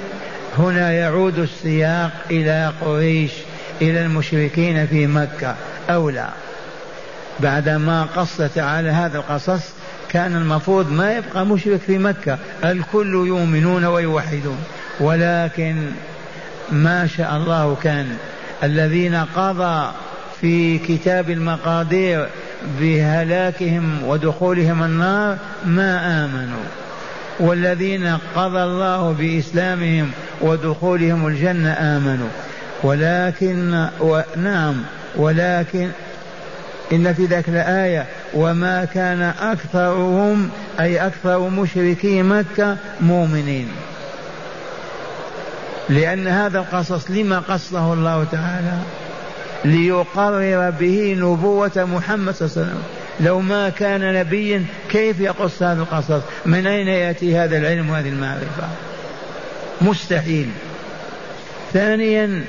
هنا 0.57 0.93
يعود 0.93 1.39
السياق 1.39 2.11
إلى 2.31 2.73
قريش 2.81 3.31
إلى 3.81 4.05
المشركين 4.05 4.87
في 4.87 5.07
مكة. 5.07 5.55
أولى 5.89 6.29
بعدما 7.39 8.03
قص 8.15 8.37
تعالى 8.37 8.89
هذا 8.89 9.17
القصص 9.17 9.61
كان 10.09 10.35
المفروض 10.35 10.91
ما 10.91 11.17
يبقى 11.17 11.45
مشرك 11.45 11.79
في 11.79 11.97
مكة. 11.97 12.37
الكل 12.63 13.13
يؤمنون 13.13 13.85
ويوحدون. 13.85 14.57
ولكن 14.99 15.75
ما 16.71 17.07
شاء 17.07 17.37
الله 17.37 17.77
كان. 17.83 18.17
الذين 18.63 19.15
قضى 19.15 19.91
في 20.41 20.77
كتاب 20.77 21.29
المقادير 21.29 22.27
بهلاكهم 22.79 24.03
ودخولهم 24.03 24.83
النار 24.83 25.37
ما 25.65 26.25
آمنوا. 26.25 26.63
والذين 27.39 28.17
قضى 28.35 28.63
الله 28.63 29.11
بإسلامهم 29.19 30.11
ودخولهم 30.41 31.27
الجنة 31.27 31.71
آمنوا. 31.71 32.29
ولكن 32.83 33.87
نعم 34.37 34.75
ولكن 35.15 35.89
إن 36.91 37.13
في 37.13 37.25
ذلك 37.25 37.49
الآية 37.49 38.05
وما 38.33 38.85
كان 38.85 39.21
أكثرهم 39.21 40.49
أي 40.79 41.07
أكثر 41.07 41.49
مشركي 41.49 42.21
مكة 42.23 42.77
مؤمنين. 43.01 43.67
لأن 45.89 46.27
هذا 46.27 46.59
القصص 46.59 47.11
لما 47.11 47.39
قصه 47.39 47.93
الله 47.93 48.23
تعالى؟ 48.23 48.77
ليقرر 49.65 50.69
به 50.69 51.15
نبوة 51.19 51.71
محمد 51.75 52.33
صلى 52.33 52.47
الله 52.47 52.57
عليه 52.57 52.67
وسلم. 52.67 52.83
لو 53.19 53.39
ما 53.39 53.69
كان 53.69 54.13
نبيا 54.13 54.65
كيف 54.89 55.19
يقص 55.19 55.63
هذا 55.63 55.81
القصص؟ 55.81 56.21
من 56.45 56.67
أين 56.67 56.87
يأتي 56.87 57.37
هذا 57.37 57.57
العلم 57.57 57.89
وهذه 57.89 58.09
المعرفة؟ 58.09 58.67
مستحيل. 59.81 60.49
ثانيا 61.73 62.43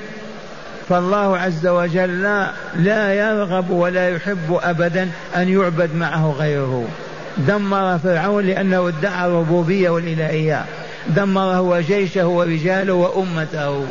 فالله 0.88 1.38
عز 1.38 1.66
وجل 1.66 2.23
لا 2.77 3.14
يرغب 3.14 3.71
ولا 3.71 4.09
يحب 4.09 4.59
ابدا 4.62 5.11
أن 5.37 5.49
يعبد 5.49 5.95
معه 5.95 6.35
غيره. 6.38 6.88
دمر 7.38 7.99
فرعون 7.99 8.47
لأنه 8.47 8.88
ادعى 8.88 9.27
الربوبية 9.27 9.90
والإلهية. 9.90 10.64
دمر 11.09 11.40
هو 11.40 11.81
جيشه 11.81 12.27
ورجاله 12.27 12.92
وأمته. 12.92 13.87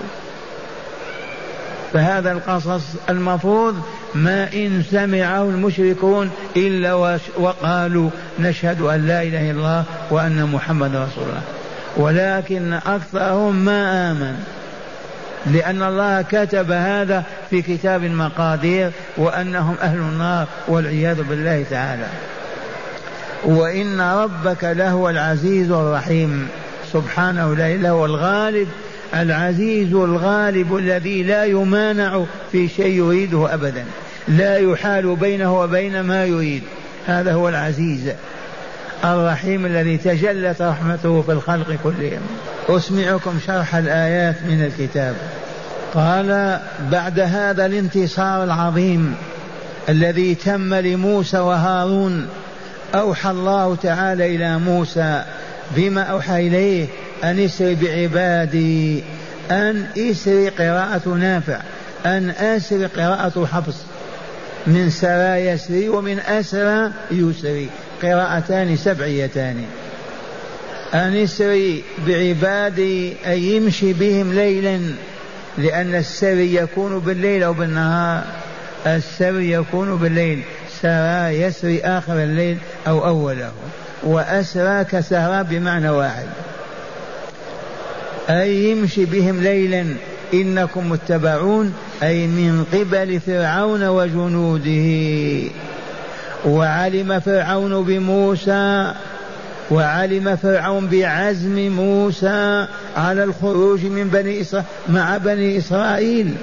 فهذا 1.93 2.31
القصص 2.31 2.83
المفروض 3.09 3.75
ما 4.15 4.53
إن 4.53 4.83
سمعه 4.91 5.43
المشركون 5.43 6.31
إلا 6.55 6.93
وقالوا 7.37 8.09
نشهد 8.39 8.81
أن 8.81 9.07
لا 9.07 9.23
إله 9.23 9.51
إلا 9.51 9.59
الله 9.59 9.83
وأن 10.09 10.49
محمد 10.53 10.95
رسول 10.95 11.23
الله. 11.23 11.41
ولكن 11.97 12.73
أكثرهم 12.73 13.55
ما 13.55 14.11
آمن. 14.11 14.35
لأن 15.45 15.83
الله 15.83 16.21
كتب 16.21 16.71
هذا 16.71 17.23
في 17.49 17.61
كتاب 17.61 18.03
المقادير 18.03 18.91
وأنهم 19.17 19.75
أهل 19.81 19.97
النار 19.97 20.47
والعياذ 20.67 21.23
بالله 21.23 21.65
تعالى. 21.69 22.07
وإن 23.43 24.01
ربك 24.01 24.63
لهو 24.63 25.09
العزيز 25.09 25.71
الرحيم. 25.71 26.47
سبحانه 26.93 27.55
لا 27.55 27.67
إله 27.67 28.05
الغالب. 28.05 28.67
العزيز 29.15 29.93
الغالب 29.93 30.75
الذي 30.77 31.23
لا 31.23 31.45
يمانع 31.45 32.23
في 32.51 32.67
شيء 32.67 32.95
يريده 32.95 33.53
أبدا. 33.53 33.85
لا 34.27 34.57
يحال 34.57 35.15
بينه 35.15 35.59
وبين 35.59 36.01
ما 36.01 36.25
يريد. 36.25 36.63
هذا 37.07 37.33
هو 37.33 37.49
العزيز. 37.49 38.11
الرحيم 39.05 39.65
الذي 39.65 39.97
تجلت 39.97 40.61
رحمته 40.61 41.21
في 41.21 41.31
الخلق 41.31 41.77
كلهم. 41.83 42.21
أسمعكم 42.69 43.39
شرح 43.47 43.75
الآيات 43.75 44.35
من 44.43 44.63
الكتاب. 44.63 45.15
قال 45.93 46.59
بعد 46.91 47.19
هذا 47.19 47.65
الانتصار 47.65 48.43
العظيم 48.43 49.15
الذي 49.89 50.35
تم 50.35 50.73
لموسى 50.73 51.39
وهارون 51.39 52.27
أوحى 52.95 53.29
الله 53.29 53.75
تعالى 53.75 54.35
إلى 54.35 54.59
موسى 54.59 55.23
بما 55.75 56.01
أوحى 56.01 56.47
إليه 56.47 56.87
أن 57.23 57.39
اسر 57.39 57.75
بعبادي 57.81 59.03
أن 59.51 59.85
اسر 59.97 60.49
قراءة 60.49 61.09
نافع 61.09 61.59
أن 62.05 62.29
أسر 62.29 62.87
قراءة 62.87 63.45
حفص 63.45 63.75
من 64.67 64.89
سرى 64.89 65.45
يسري 65.45 65.89
ومن 65.89 66.19
أسرى 66.19 66.91
يسري. 67.11 67.69
قراءتان 68.03 68.77
سبعيتان. 68.77 69.63
أن 70.93 71.15
اسري 71.15 71.83
بعبادي 72.07 73.13
أي 73.27 73.41
يمشي 73.41 73.93
بهم 73.93 74.33
ليلا 74.33 74.79
لأن 75.57 75.95
السري 75.95 76.55
يكون 76.55 76.99
بالليل 76.99 77.43
أو 77.43 77.53
بالنهار. 77.53 78.23
السري 78.87 79.51
يكون 79.51 79.95
بالليل. 79.95 80.41
سرى 80.81 81.41
يسري 81.41 81.81
آخر 81.81 82.23
الليل 82.23 82.57
أو 82.87 83.07
أوله. 83.07 83.51
وأسرى 84.03 84.83
كسرى 84.83 85.43
بمعنى 85.43 85.89
واحد. 85.89 86.27
أي 88.29 88.71
يمشي 88.71 89.05
بهم 89.05 89.43
ليلا. 89.43 89.85
إنكم 90.33 90.89
متبعون. 90.89 91.73
أي 92.03 92.27
من 92.27 92.65
قبل 92.73 93.19
فرعون 93.19 93.87
وجنوده. 93.87 95.51
وعلم 96.45 97.19
فرعون 97.19 97.83
بموسى 97.83 98.93
وعلم 99.71 100.35
فرعون 100.35 100.87
بعزم 100.87 101.69
موسى 101.69 102.67
على 102.97 103.23
الخروج 103.23 103.85
من 103.85 104.07
بني 104.07 104.45
مع 104.89 105.17
بني 105.17 105.57
إسرائيل. 105.57 106.33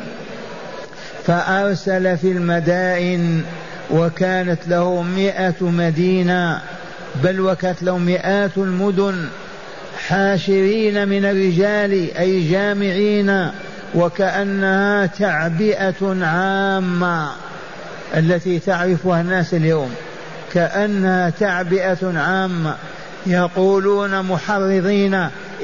فأرسل 1.26 2.16
في 2.18 2.32
المدائن 2.32 3.42
وكانت 3.90 4.68
له 4.68 5.02
مئة 5.02 5.54
مدينة 5.60 6.60
بل 7.24 7.40
وكانت 7.40 7.82
له 7.82 7.98
مئات 7.98 8.58
المدن. 8.58 9.28
حاشرين 10.08 11.08
من 11.08 11.24
الرجال 11.24 12.16
أي 12.16 12.50
جامعين 12.50 13.50
وكأنها 13.94 15.06
تعبئة 15.06 16.24
عامة. 16.24 17.47
التي 18.16 18.58
تعرفها 18.58 19.20
الناس 19.20 19.54
اليوم 19.54 19.94
كأنها 20.52 21.30
تعبئة 21.30 22.18
عامة 22.18 22.74
يقولون 23.26 24.22
محرضين 24.22 25.14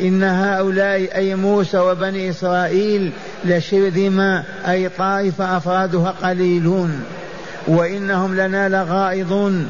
إن 0.03 0.23
هؤلاء 0.23 1.17
أي 1.17 1.35
موسى 1.35 1.79
وبني 1.79 2.31
إسرائيل 2.31 3.13
لشرذمة 3.45 4.43
أي 4.69 4.89
طائفة 4.89 5.57
أفرادها 5.57 6.15
قليلون 6.23 7.05
وإنهم 7.69 8.35
لنا 8.37 8.69
لغائظون 8.69 9.69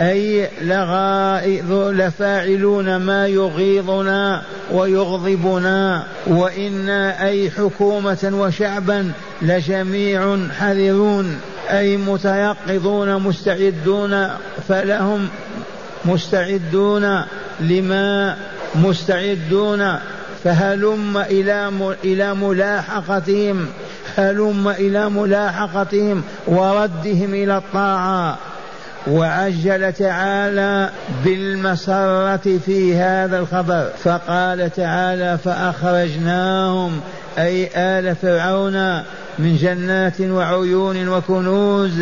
أي 0.00 0.48
لغائظ 0.62 1.72
لفاعلون 1.72 2.96
ما 2.96 3.26
يغيظنا 3.26 4.42
ويغضبنا 4.72 6.06
وإنا 6.26 7.26
أي 7.26 7.50
حكومة 7.50 8.30
وشعبا 8.32 9.12
لجميع 9.42 10.38
حذرون. 10.58 11.38
أي 11.70 11.96
متيقظون 11.96 13.16
مستعدون 13.16 14.28
فلهم 14.68 15.28
مستعدون 16.04 17.24
لما 17.60 18.36
مستعدون. 18.74 19.98
فهلم 20.44 21.18
إلى 21.18 21.72
إلى 22.04 22.34
ملاحقتهم 22.34 23.66
هلم 24.16 24.68
إلى 24.68 25.10
ملاحقتهم 25.10 26.22
وردهم 26.46 27.34
إلى 27.34 27.56
الطاعة. 27.56 28.38
وعجل 29.06 29.92
تعالى 29.92 30.90
بالمسرة 31.24 32.58
في 32.66 32.96
هذا 32.96 33.38
الخبر. 33.38 33.90
فقال 34.04 34.70
تعالى 34.72 35.38
فأخرجناهم 35.44 37.00
أي 37.38 37.70
آل 37.76 38.16
فرعون 38.16 39.02
من 39.38 39.56
جنات 39.56 40.20
وعيون 40.20 41.08
وكنوز 41.08 41.92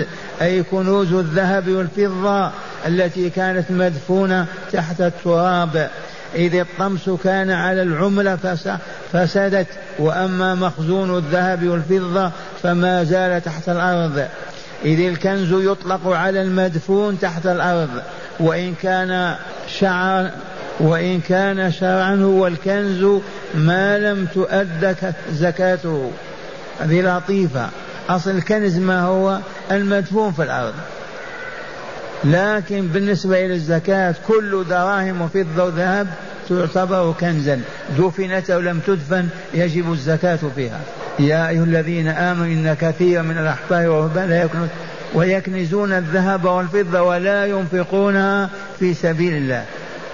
أي 0.42 0.62
كنوز 0.62 1.12
الذهب 1.12 1.68
والفضة 1.68 2.50
التي 2.86 3.30
كانت 3.30 3.70
مدفونة 3.70 4.46
تحت 4.72 5.00
التراب. 5.00 5.90
إذ 6.34 6.54
الطمس 6.54 7.10
كان 7.24 7.50
على 7.50 7.82
العملة 7.82 8.56
فسدت 9.12 9.66
وأما 9.98 10.54
مخزون 10.54 11.18
الذهب 11.18 11.66
والفضة 11.66 12.30
فما 12.62 13.04
زال 13.04 13.42
تحت 13.44 13.68
الأرض. 13.68 14.26
إذ 14.84 15.00
الكنز 15.00 15.52
يطلق 15.52 16.06
على 16.06 16.42
المدفون 16.42 17.18
تحت 17.18 17.46
الأرض. 17.46 17.90
وإن 18.40 18.74
كان 18.82 19.34
شعر 19.78 20.30
وإن 20.80 21.20
كان 21.20 21.72
شرعا 21.72 22.16
هو 22.16 22.46
الكنز 22.46 23.20
ما 23.54 23.98
لم 23.98 24.26
تؤد 24.34 24.96
زكاته. 25.32 26.10
هذه 26.82 27.00
لطيفة. 27.00 27.68
أصل 28.08 28.30
الكنز 28.30 28.78
ما 28.78 29.02
هو؟ 29.02 29.38
المدفون 29.70 30.32
في 30.32 30.42
الأرض. 30.42 30.74
لكن 32.24 32.88
بالنسبة 32.88 33.46
إلى 33.46 33.54
الزكاة 33.54 34.14
كل 34.28 34.64
دراهم 34.70 35.20
وفضة 35.20 35.64
وذهب 35.64 36.06
تعتبر 36.48 37.14
كنزا. 37.20 37.60
دفنت 37.98 38.50
أو 38.50 38.60
لم 38.60 38.80
تدفن 38.86 39.28
يجب 39.54 39.92
الزكاة 39.92 40.38
فيها. 40.54 40.80
يا 41.18 41.48
أيها 41.48 41.64
الذين 41.64 42.08
آمنوا 42.08 42.46
إن 42.46 42.76
كثيرا 42.80 43.22
من 43.22 43.38
الأحبار 43.38 43.88
والرهبان 43.88 44.28
لا 44.28 44.42
يكنون 44.42 44.68
ويكنزون 45.14 45.92
الذهب 45.92 46.44
والفضة 46.44 47.02
ولا 47.02 47.46
ينفقونها 47.46 48.50
في 48.78 48.94
سبيل 48.94 49.34
الله. 49.34 49.64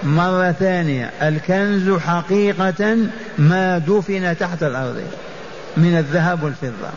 مرة 0.03 0.51
ثانية 0.51 1.11
الكنز 1.21 1.99
حقيقة 1.99 2.97
ما 3.37 3.77
دفن 3.77 4.37
تحت 4.37 4.63
الأرض. 4.63 5.01
من 5.77 5.97
الذهب 5.97 6.43
والفضة. 6.43 6.89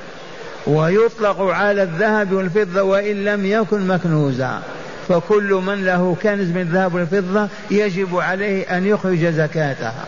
ويطلق 0.67 1.41
على 1.41 1.83
الذهب 1.83 2.33
والفضة 2.33 2.83
وإن 2.83 3.25
لم 3.25 3.47
يكن 3.47 3.87
مكنوزا. 3.87 4.63
فكل 5.09 5.63
من 5.67 5.85
له 5.85 6.17
كنز 6.23 6.49
من 6.49 6.61
الذهب 6.61 6.95
والفضة 6.95 7.49
يجب 7.71 8.17
عليه 8.17 8.77
أن 8.77 8.87
يخرج 8.87 9.25
زكاتها 9.27 10.05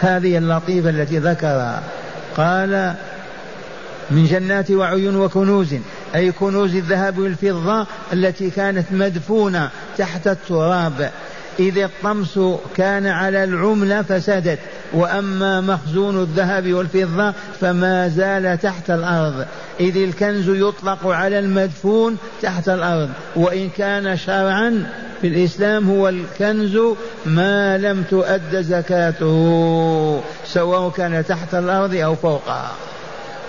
هذه 0.00 0.38
اللطيفة 0.38 0.90
التي 0.90 1.18
ذكرها. 1.18 1.82
قال 2.36 2.94
من 4.10 4.26
جنات 4.26 4.70
وعيون 4.70 5.16
وكنوز. 5.16 5.74
أي 6.14 6.32
كنوز 6.32 6.74
الذهب 6.74 7.18
والفضة 7.18 7.86
التي 8.12 8.50
كانت 8.50 8.86
مدفونة 8.92 9.70
تحت 9.98 10.26
التراب. 10.26 11.10
إذ 11.58 11.78
الطمس 11.78 12.40
كان 12.76 13.06
على 13.06 13.44
العملة 13.44 14.02
فسدت 14.02 14.58
وأما 14.92 15.60
مخزون 15.60 16.22
الذهب 16.22 16.72
والفضة 16.72 17.32
فما 17.60 18.08
زال 18.08 18.58
تحت 18.58 18.90
الأرض. 18.90 19.46
إذ 19.80 19.96
الكنز 19.96 20.48
يطلق 20.48 21.06
على 21.06 21.38
المدفون 21.38 22.16
تحت 22.42 22.68
الأرض. 22.68 23.10
وإن 23.36 23.68
كان 23.68 24.16
شرعا 24.16 24.86
في 25.20 25.26
الإسلام 25.26 25.90
هو 25.90 26.08
الكنز 26.08 26.78
ما 27.26 27.78
لم 27.78 28.02
تؤد 28.10 28.56
زكاته 28.60 30.20
سواء 30.46 30.90
كان 30.90 31.24
تحت 31.28 31.54
الأرض 31.54 31.94
أو 31.94 32.14
فوقها. 32.14 32.72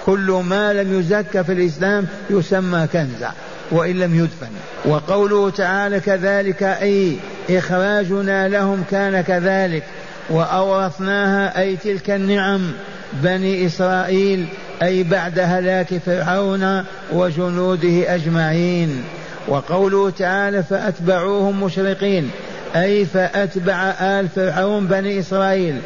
كل 0.06 0.44
ما 0.46 0.74
لم 0.74 1.00
يزك 1.00 1.42
في 1.42 1.52
الإسلام 1.52 2.08
يسمى 2.30 2.88
كنزا. 2.94 3.32
وإن 3.72 4.00
لم 4.00 4.16
يدفن. 4.16 4.50
وقوله 4.86 5.50
تعالى 5.50 6.00
كذلك 6.00 6.64
أي 6.64 7.18
إخراجنا 7.50 8.48
لهم 8.48 8.84
كان 8.92 9.22
كذلك 9.22 9.84
وأورثناها 10.30 11.60
أي 11.60 11.76
تلك 11.76 12.10
النعم 12.10 12.72
بني 13.14 13.66
إسرائيل 13.66 14.46
أي 14.84 15.04
بعد 15.04 15.40
هلاك 15.40 15.98
فرعون 15.98 16.84
وجنوده 17.14 18.16
أجمعين. 18.16 19.04
وقوله 19.48 20.10
تعالى 20.10 20.64
فأتبعوهم 20.64 21.64
مشرقين 21.64 22.30
أي 22.76 23.06
فأتبع 23.06 23.94
آل 24.02 24.30
فرعون 24.30 24.88
بني 24.88 25.20
إسرائيل 25.20 25.82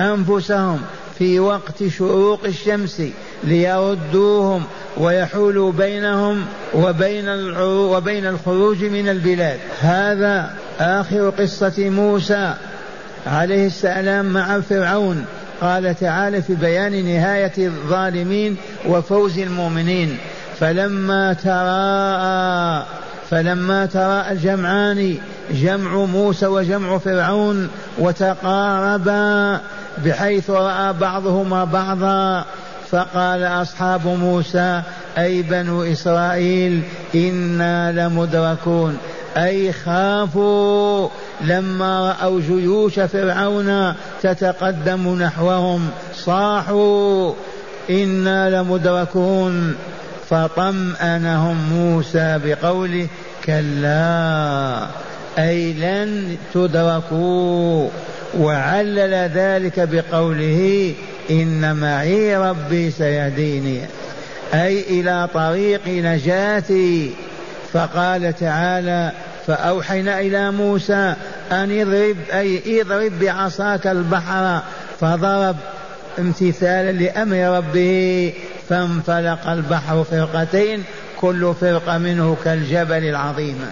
أنفسهم 0.00 0.80
في 1.18 1.40
وقت 1.40 1.86
شروق 1.98 2.44
الشمس. 2.44 3.02
ليردوهم 3.44 4.62
ويحولوا 4.96 5.72
بينهم 5.72 6.44
وبين 6.74 7.28
وبين 7.58 8.26
الخروج 8.26 8.84
من 8.84 9.08
البلاد. 9.08 9.58
هذا 9.80 10.50
آخر 10.80 11.30
قصة 11.30 11.90
موسى 11.90 12.54
عليه 13.26 13.66
السلام 13.66 14.26
مع 14.26 14.60
فرعون. 14.60 15.24
قال 15.60 15.94
تعالى 16.00 16.42
في 16.42 16.54
بيان 16.54 17.04
نهاية 17.04 17.52
الظالمين 17.58 18.56
وفوز 18.86 19.38
المؤمنين. 19.38 20.18
فلما 20.60 21.32
تراءى 21.32 22.84
فلما 23.30 23.86
تراءى 23.86 24.32
الجمعان 24.32 25.18
جمع 25.50 26.04
موسى 26.04 26.46
وجمع 26.46 26.98
فرعون 26.98 27.68
وتقاربا 27.98 29.60
بحيث 30.04 30.50
رأى 30.50 30.92
بعضهما 30.92 31.64
بعضا 31.64 32.44
فقال 32.90 33.42
أصحاب 33.42 34.06
موسى 34.06 34.82
أي 35.18 35.42
بنو 35.42 35.82
إسرائيل 35.82 36.82
إنا 37.14 37.92
لمدركون. 37.92 38.98
أي 39.36 39.72
خافوا 39.72 41.08
لما 41.40 42.10
رأوا 42.10 42.40
جيوش 42.40 43.00
فرعون 43.00 43.94
تتقدم 44.22 45.22
نحوهم. 45.22 45.90
صاحوا 46.14 47.32
إنا 47.90 48.50
لمدركون. 48.50 49.74
فطمأنهم 50.30 51.56
موسى 51.72 52.40
بقوله 52.44 53.06
كلا 53.44 54.86
أي 55.38 55.72
لن 55.72 56.36
تدركوا. 56.54 57.88
وعلل 58.38 59.30
ذلك 59.34 59.88
بقوله 59.92 60.94
إن 61.30 61.76
معي 61.76 62.36
ربي 62.36 62.90
سيهديني. 62.90 63.80
أي 64.54 64.80
إلى 64.80 65.28
طريق 65.34 65.80
نجاتي. 65.86 67.10
فقال 67.72 68.34
تعالى 68.40 69.12
فأوحينا 69.46 70.20
إلى 70.20 70.50
موسى 70.50 71.14
أن 71.52 71.80
اضرب 71.80 72.16
أي 72.32 72.80
اضرب 72.80 73.18
بعصاك 73.18 73.86
البحر. 73.86 74.62
فضرب 75.00 75.56
امتثالا 76.18 76.92
لأمر 76.92 77.56
ربه 77.58 78.32
فانفلق 78.68 79.50
البحر 79.50 80.04
فرقتين 80.04 80.84
كل 81.20 81.54
فرقة 81.60 81.98
منه 81.98 82.36
كالجبل 82.44 83.04
العظيم. 83.04 83.66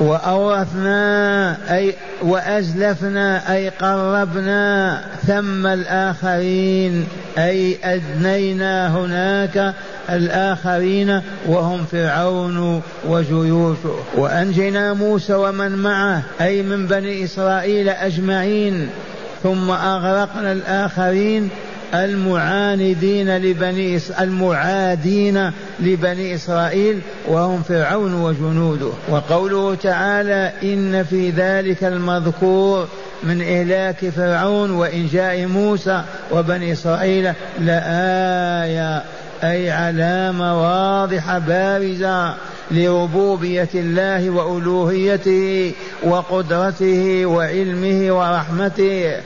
وأورثنا 0.00 1.56
أي 1.76 1.94
وأزلفنا 2.22 3.54
أي 3.54 3.68
قربنا 3.68 5.00
ثم 5.26 5.66
الآخرين 5.66 7.06
أي 7.38 7.76
أدنينا 7.84 8.96
هناك 8.96 9.74
الآخرين 10.10 11.20
وهم 11.46 11.84
فرعون 11.84 12.82
وجيوشه 13.08 13.94
وأنجينا 14.16 14.92
موسى 14.92 15.34
ومن 15.34 15.72
معه 15.72 16.22
أي 16.40 16.62
من 16.62 16.86
بني 16.86 17.24
إسرائيل 17.24 17.88
أجمعين 17.88 18.88
ثم 19.42 19.70
أغرقنا 19.70 20.52
الآخرين 20.52 21.48
المعاندين 21.94 23.36
لبني 23.36 24.00
المعادين 24.20 25.50
لبني 25.80 26.34
إسرائيل 26.34 27.00
وهم 27.28 27.62
فرعون 27.62 28.14
وجنوده. 28.14 28.90
وقوله 29.08 29.74
تعالى 29.74 30.52
إن 30.62 31.04
في 31.04 31.30
ذلك 31.30 31.84
المذكور 31.84 32.88
من 33.22 33.42
إهلاك 33.42 34.08
فرعون 34.08 34.70
وإنجاء 34.70 35.46
موسى 35.46 36.02
وبني 36.32 36.72
إسرائيل 36.72 37.32
لآية 37.60 39.02
أي 39.42 39.70
علامة 39.70 40.62
واضحة 40.62 41.38
بارزة 41.38 42.34
لربوبية 42.70 43.68
الله 43.74 44.30
وألوهيته 44.30 45.72
وقدرته 46.04 47.26
وعلمه 47.26 48.12
ورحمته. 48.18 49.16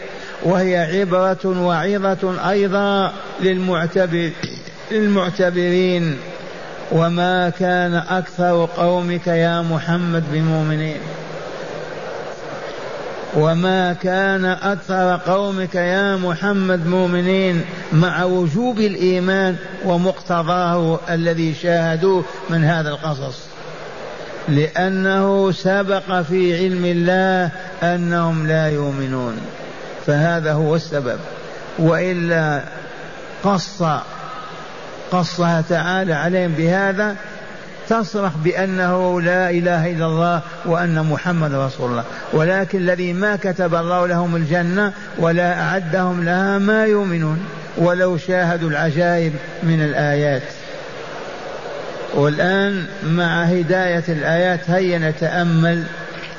وهي 0.43 0.77
عبرة 0.77 1.63
وعظة 1.63 2.51
أيضا 2.51 3.13
للمعتبر 3.41 4.31
للمعتبرين. 4.91 6.17
وما 6.93 7.51
كان 7.51 7.95
أكثر 7.95 8.69
قومك 8.77 9.27
يا 9.27 9.63
محمد 9.63 10.25
بمؤمنين. 10.33 11.01
وما 13.37 13.93
كان 13.93 14.45
أكثر 14.45 15.21
قومك 15.27 15.75
يا 15.75 16.17
محمد 16.17 16.87
مؤمنين 16.87 17.65
مع 17.93 18.25
وجوب 18.25 18.79
الإيمان 18.79 19.57
ومقتضاه 19.85 21.01
الذي 21.11 21.55
شاهدوه 21.55 22.25
من 22.51 22.65
هذا 22.65 22.89
القصص. 22.89 23.41
لأنه 24.49 25.53
سبق 25.53 26.21
في 26.21 26.57
علم 26.59 26.85
الله 26.85 27.51
أنهم 27.83 28.47
لا 28.47 28.69
يؤمنون. 28.69 29.37
فهذا 30.07 30.53
هو 30.53 30.77
السبب. 30.77 31.19
وإلا 31.79 32.61
قص 33.45 33.83
قصها 35.13 35.65
تعالى 35.69 36.13
عليهم 36.13 36.53
بهذا 36.53 37.17
تصرح 37.89 38.33
بأنه 38.45 39.21
لا 39.21 39.51
إله 39.51 39.91
إلا 39.91 40.07
الله 40.07 40.41
وأن 40.65 41.07
محمد 41.07 41.55
رسول 41.55 41.91
الله. 41.91 42.05
ولكن 42.33 42.79
الذي 42.79 43.13
ما 43.13 43.37
كتب 43.37 43.75
الله 43.75 44.07
لهم 44.07 44.37
الجنة 44.37 44.93
ولا 45.19 45.61
أعدهم 45.63 46.25
لها 46.25 46.59
ما 46.59 46.85
يؤمنون. 46.87 47.47
ولو 47.79 48.17
شاهدوا 48.17 48.71
العجائب 48.71 49.33
من 49.63 49.85
الآيات. 49.85 50.43
والآن 52.15 52.87
مع 53.07 53.43
هداية 53.43 54.05
الآيات 54.09 54.71
هيا 54.71 54.99
نتأمل 54.99 55.85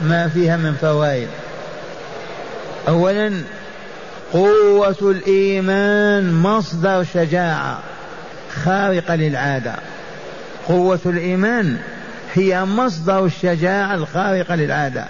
ما 0.01 0.28
فيها 0.28 0.58
من 0.58 0.73
فوائد. 0.82 1.28
أولا 2.88 3.41
قوة 4.34 4.98
الإيمان 5.02 6.34
مصدر 6.34 7.04
شجاعة 7.13 7.80
خارقة 8.63 9.15
للعادة. 9.15 9.76
قوة 10.67 11.00
الإيمان 11.06 11.78
هي 12.34 12.65
مصدر 12.65 13.26
الشجاعة 13.26 13.95
الخارقة 13.95 14.56
للعادة 14.56 15.06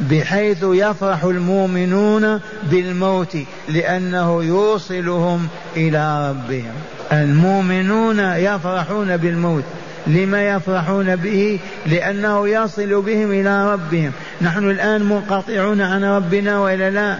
بحيث 0.00 0.58
يفرح 0.62 1.24
المؤمنون 1.24 2.40
بالموت 2.62 3.36
لأنه 3.68 4.44
يوصلهم 4.44 5.48
إلى 5.76 6.30
ربهم. 6.30 6.72
المؤمنون 7.12 8.20
يفرحون 8.20 9.16
بالموت 9.16 9.64
لما 10.06 10.48
يفرحون 10.48 11.16
به 11.16 11.60
لأنه 11.86 12.48
يصل 12.48 13.02
بهم 13.02 13.30
إلى 13.30 13.72
ربهم. 13.72 14.12
نحن 14.42 14.70
الآن 14.70 15.02
منقطعون 15.02 15.80
عن 15.80 16.04
ربنا 16.04 16.58
وإلا 16.58 16.90
لا؟ 16.90 17.16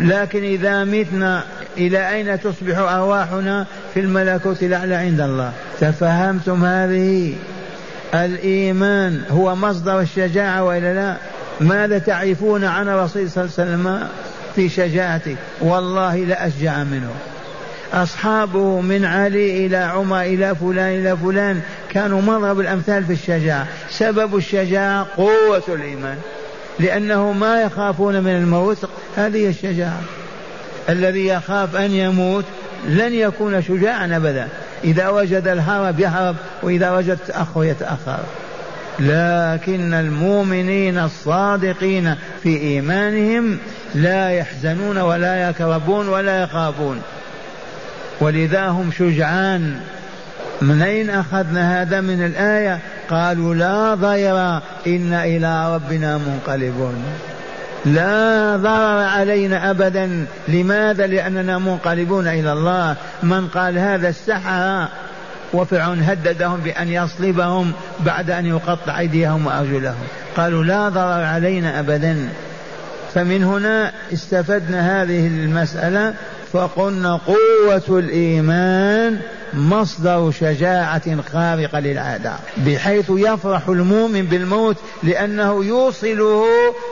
لكن 0.00 0.42
إذا 0.42 0.84
متنا 0.84 1.44
إلى 1.76 2.10
أين 2.10 2.40
تصبح 2.40 2.78
أرواحنا 2.78 3.66
في 3.94 4.00
الملكوت 4.00 4.62
الأعلى 4.62 4.94
عند 4.94 5.20
الله؟ 5.20 5.52
تفهمتم 5.80 6.64
هذه؟ 6.64 7.34
الإيمان 8.14 9.22
هو 9.30 9.54
مصدر 9.54 10.00
الشجاعة 10.00 10.64
وإلا 10.64 10.94
لا؟ 10.94 11.16
ماذا 11.60 11.98
تعرفون 11.98 12.64
عن 12.64 12.88
الرسول 12.88 13.30
صلى 13.30 13.44
الله 13.44 13.54
عليه 13.58 13.70
وسلم 13.70 14.08
في 14.54 14.68
شجاعته؟ 14.68 15.36
والله 15.60 16.16
لأشجع 16.16 16.84
منه. 16.84 17.10
أصحابه 17.92 18.80
من 18.80 19.04
علي 19.04 19.66
إلى 19.66 19.76
عمر 19.76 20.20
إلى 20.20 20.54
فلان 20.54 21.00
إلى 21.00 21.16
فلان 21.16 21.60
كانوا 21.90 22.22
مضرب 22.22 22.60
الأمثال 22.60 23.04
في 23.04 23.12
الشجاعة. 23.12 23.66
سبب 23.90 24.36
الشجاعة 24.36 25.06
قوة 25.16 25.62
الإيمان 25.68 26.16
لأنه 26.80 27.32
ما 27.32 27.62
يخافون 27.62 28.20
من 28.20 28.36
الموت 28.36 28.88
هذه 29.16 29.48
الشجاعة. 29.48 30.00
الذي 30.88 31.26
يخاف 31.26 31.76
أن 31.76 31.90
يموت 31.90 32.44
لن 32.88 33.12
يكون 33.12 33.62
شجاعا 33.62 34.16
أبدا. 34.16 34.48
إذا 34.84 35.08
وجد 35.08 35.48
الهرب 35.48 36.00
يهرب 36.00 36.36
وإذا 36.62 36.90
وجد 36.90 37.10
التأخر 37.10 37.64
يتأخر. 37.64 38.18
لكن 38.98 39.94
المؤمنين 39.94 40.98
الصادقين 40.98 42.14
في 42.42 42.56
إيمانهم 42.56 43.58
لا 43.94 44.30
يحزنون 44.30 44.98
ولا 44.98 45.48
يكربون 45.48 46.08
ولا 46.08 46.42
يخافون. 46.42 47.02
ولذا 48.20 48.66
هم 48.66 48.90
شجعان. 48.98 49.80
من 50.62 50.82
أين 50.82 51.10
أخذنا 51.10 51.82
هذا 51.82 52.00
من 52.00 52.26
الآية؟ 52.26 52.78
قالوا 53.10 53.54
لا 53.54 53.94
ضير 53.94 54.60
إنا 54.86 55.24
إلى 55.24 55.74
ربنا 55.74 56.18
منقلبون. 56.18 56.94
لا 57.84 58.56
ضرر 58.56 59.04
علينا 59.04 59.70
أبدا. 59.70 60.26
لماذا؟ 60.48 61.06
لأننا 61.06 61.58
منقلبون 61.58 62.26
إلى 62.26 62.52
الله. 62.52 62.96
من 63.22 63.48
قال 63.48 63.78
هذا 63.78 64.08
السحرة 64.08 64.88
وفرعون 65.52 66.02
هددهم 66.02 66.60
بأن 66.60 66.88
يصلبهم 66.88 67.72
بعد 68.00 68.30
أن 68.30 68.46
يقطع 68.46 68.98
أيديهم 68.98 69.46
وأرجلهم. 69.46 70.04
قالوا 70.36 70.64
لا 70.64 70.88
ضرر 70.88 71.24
علينا 71.24 71.80
أبدا. 71.80 72.28
فمن 73.14 73.44
هنا 73.44 73.92
استفدنا 74.12 75.02
هذه 75.02 75.26
المسألة. 75.26 76.14
فقلنا 76.54 77.20
قوة 77.26 77.98
الإيمان 77.98 79.20
مصدر 79.54 80.30
شجاعة 80.30 81.22
خارقة 81.32 81.80
للعادة 81.80 82.32
بحيث 82.56 83.10
يفرح 83.10 83.68
المؤمن 83.68 84.22
بالموت 84.22 84.76
لأنه 85.02 85.64
يوصله 85.64 86.44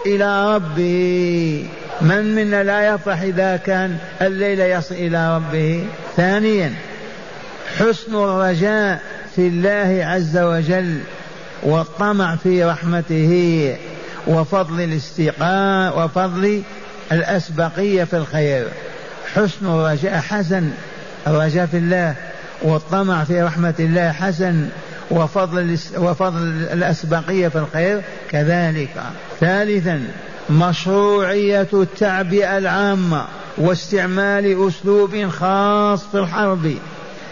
إلى 0.07 0.55
ربه. 0.55 1.67
من 2.01 2.35
منا 2.35 2.63
لا 2.63 2.95
يفرح 2.95 3.21
إذا 3.21 3.57
كان 3.57 3.97
الليل 4.23 4.61
يصل 4.61 4.95
إلى 4.95 5.37
ربه؟ 5.37 5.87
ثانيا 6.17 6.75
حسن 7.79 8.15
الرجاء 8.15 9.03
في 9.37 9.47
الله 9.47 10.05
عز 10.05 10.39
وجل 10.39 10.99
والطمع 11.63 12.37
في 12.37 12.65
رحمته 12.65 13.77
وفضل 14.27 14.81
الاستقاء 14.81 16.05
وفضل 16.05 16.63
الأسبقية 17.13 18.05
في 18.05 18.17
الخير. 18.17 18.69
حسن 19.35 19.67
الرجاء 19.67 20.21
حسن 20.21 20.71
الرجاء 21.27 21.67
في 21.67 21.77
الله 21.77 22.15
والطمع 22.63 23.25
في 23.25 23.43
رحمة 23.43 23.75
الله 23.81 24.13
حسن 24.13 24.69
وفضل 25.11 25.79
وفضل 25.97 26.43
الأسبقية 26.73 27.49
في 27.49 27.59
الخير 27.59 28.03
كذلك. 28.31 29.03
ثالثا 29.41 30.01
مشروعية 30.51 31.69
التعبئة 31.73 32.59
العامة 32.59 33.25
واستعمال 33.59 34.69
أسلوب 34.69 35.29
خاص 35.29 36.07
في 36.07 36.19
الحرب. 36.19 36.75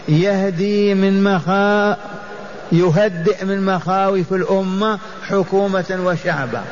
يهدي 0.09 0.93
من 0.93 1.23
مخا 1.23 1.97
يهدئ 2.71 3.45
من 3.45 3.65
مخاوف 3.65 4.33
الأمة 4.33 4.99
حكومة 5.29 5.99
وشعبا. 6.05 6.63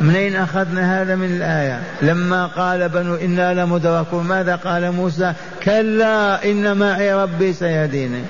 منين 0.00 0.36
أخذنا 0.36 1.02
هذا 1.02 1.16
من 1.16 1.36
الآية؟ 1.36 1.80
لما 2.02 2.46
قال 2.46 2.88
بنو 2.88 3.14
إنا 3.14 3.54
لمدركون. 3.54 4.24
ماذا 4.26 4.56
قال 4.56 4.92
موسى؟ 4.92 5.32
كلا 5.62 6.44
إن 6.50 6.76
معي 6.76 7.14
ربي 7.14 7.52
سيهديني. 7.52 8.22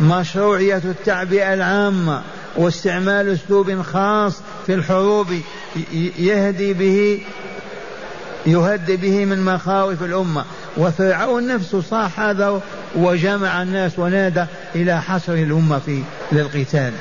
مشروعية 0.00 0.82
التعبئة 0.84 1.54
العامة 1.54 2.22
واستعمال 2.56 3.28
أسلوب 3.28 3.82
خاص 3.82 4.40
في 4.66 4.74
الحروب 4.74 5.26
يهدي 6.18 6.74
به 6.74 7.20
يهدي 8.46 8.96
به 8.96 9.24
من 9.24 9.44
مخاوف 9.44 10.02
الأمة. 10.02 10.44
وفرعون 10.76 11.46
نفسه 11.46 11.80
صاح 11.80 12.20
هذا 12.20 12.60
وجمع 12.96 13.62
الناس 13.62 13.98
ونادى 13.98 14.44
إلى 14.74 15.02
حصر 15.02 15.32
الأمة 15.32 15.78
في 15.78 16.02
للقتال. 16.32 16.92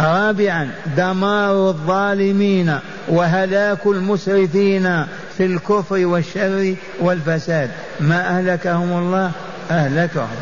رابعا 0.00 0.70
دمار 0.96 1.68
الظالمين. 1.68 2.78
وهلاك 3.08 3.86
المسرفين 3.86 5.04
في 5.36 5.44
الكفر 5.46 6.06
والشر 6.06 6.74
والفساد. 7.00 7.70
ما 8.00 8.38
أهلكهم 8.38 8.98
الله؟ 8.98 9.32
أهلكهم. 9.70 10.36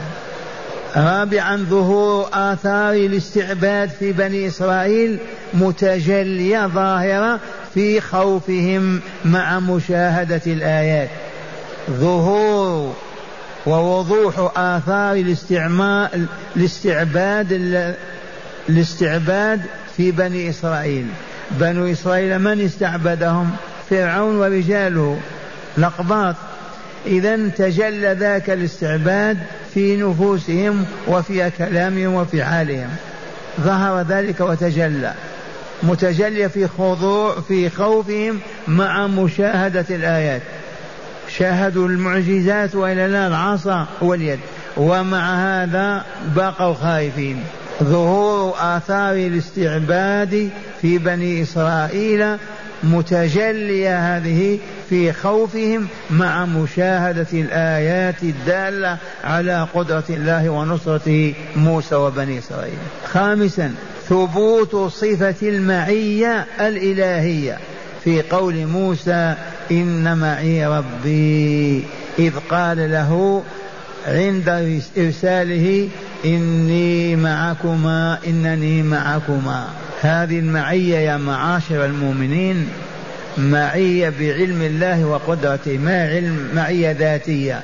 رابعا 0.97 1.57
ظهور 1.57 2.29
آثار 2.33 2.93
الاستعباد 2.93 3.91
في 3.91 4.13
بني 4.13 4.47
إسرائيل 4.47 5.19
متجلية 5.55 6.67
ظاهرة 6.67 7.41
في 7.75 8.01
خوفهم 8.01 9.01
مع 9.25 9.61
مشاهدة 9.61 10.43
الآيات. 10.47 11.09
ظهور 11.91 12.95
ووضوح 13.67 14.53
آثار 14.57 15.17
الاستعمال 15.17 16.27
الاستعباد 16.57 17.53
الاستعباد 18.69 19.61
في 19.97 20.11
بني 20.11 20.51
إسرائيل. 20.51 21.07
بنو 21.51 21.93
إسرائيل 21.93 22.39
من 22.39 22.61
استعبدهم؟ 22.61 23.51
فرعون 23.91 24.37
ورجاله. 24.37 25.21
لقباط. 25.79 26.37
إذا 27.07 27.49
تجلى 27.49 28.17
ذاك 28.21 28.51
الاستعباد 28.51 29.39
في 29.75 29.97
نفوسهم 29.97 30.85
وفي 31.09 31.51
كلامهم 31.51 32.15
وفي 32.15 32.45
حالهم. 32.45 32.91
ظهر 33.61 34.03
ذلك 34.03 34.41
وتجلى. 34.41 35.13
متجلية 35.83 36.47
في 36.47 36.69
خضوع 36.69 37.41
في 37.49 37.71
خوفهم 37.71 38.39
مع 38.69 39.07
مشاهدة 39.07 39.87
الآيات. 39.91 40.43
شاهدوا 41.39 41.89
المعجزات 41.89 42.75
وإلى 42.75 43.07
لا 43.07 43.27
العصا 43.27 43.87
واليد. 44.01 44.39
ومع 44.77 45.35
هذا 45.35 46.05
بقوا 46.37 46.75
خائفين. 46.75 47.45
ظهور 47.83 48.55
آثار 48.59 49.13
الاستعباد 49.13 50.51
في 50.83 50.99
بني 50.99 51.43
إسرائيل 51.43 52.37
متجلية 52.83 54.17
هذه 54.17 54.59
في 54.89 55.13
خوفهم 55.13 55.87
مع 56.11 56.45
مشاهدة 56.45 57.27
الآيات 57.33 58.23
الدالة 58.23 58.99
على 59.25 59.69
قدرة 59.75 60.05
الله 60.11 60.49
ونصرته 60.49 61.35
موسى 61.57 61.95
وبني 61.95 62.39
إسرائيل. 62.39 62.79
خامسا 63.05 63.75
ثبوت 64.09 64.77
صفة 64.77 65.49
المعية 65.49 66.47
الإلهية 66.61 67.59
في 68.05 68.23
قول 68.23 68.67
موسى 68.67 69.35
إن 69.71 70.19
معي 70.19 70.67
ربي 70.67 71.85
إذ 72.19 72.33
قال 72.51 72.91
له 72.93 73.43
عند 74.07 74.49
إرساله 74.99 75.89
إني 76.25 77.17
معكما 77.17 78.19
إنني 78.27 78.83
معكما. 78.83 79.65
هذه 80.01 80.39
المعية 80.39 80.99
يا 80.99 81.17
معاشر 81.17 81.85
المؤمنين 81.85 82.69
معية 83.39 84.13
بعلم 84.21 84.63
الله 84.63 85.05
وقدرته 85.05 85.79
ما 85.79 86.09
علم 86.09 86.49
معية 86.55 86.93
ذاتية. 86.93 87.61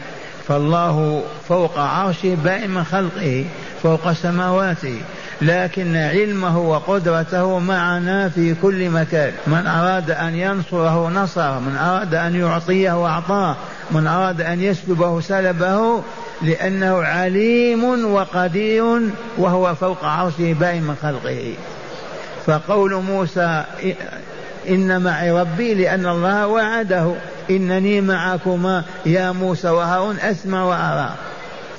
فالله 0.49 1.23
فوق 1.49 1.79
عرشه 1.79 2.37
بائن 2.44 2.85
خلقه 2.85 3.44
فوق 3.83 4.12
سماواته. 4.12 4.96
لكن 5.42 5.96
علمه 5.96 6.59
وقدرته 6.59 7.59
معنا 7.59 8.29
في 8.29 8.55
كل 8.62 8.90
مكان. 8.90 9.33
من 9.46 9.66
أراد 9.66 10.11
أن 10.11 10.35
ينصره 10.35 11.09
نصره 11.09 11.61
من 11.61 11.77
أراد 11.77 12.14
أن 12.14 12.35
يعطيه 12.35 13.07
أعطاه 13.07 13.57
من 13.90 14.07
أراد 14.07 14.40
أن 14.40 14.61
يسلبه 14.61 15.20
سلبه 15.20 16.03
لأنه 16.42 17.03
عليم 17.03 18.12
وقدير 18.12 19.00
وهو 19.38 19.74
فوق 19.74 20.05
عرشه 20.05 20.53
بائن 20.53 20.83
من 20.83 20.94
خلقه. 21.03 21.55
فقول 22.46 22.94
موسى 22.94 23.64
إن 24.68 25.03
معي 25.03 25.31
ربي 25.31 25.74
لأن 25.74 26.07
الله 26.07 26.46
وعده. 26.46 27.14
إنني 27.50 28.00
معكما 28.00 28.85
يا 29.07 29.33
موسى 29.33 29.68
وهارون 29.68 30.16
أسمع 30.16 30.64
وأرى. 30.64 31.11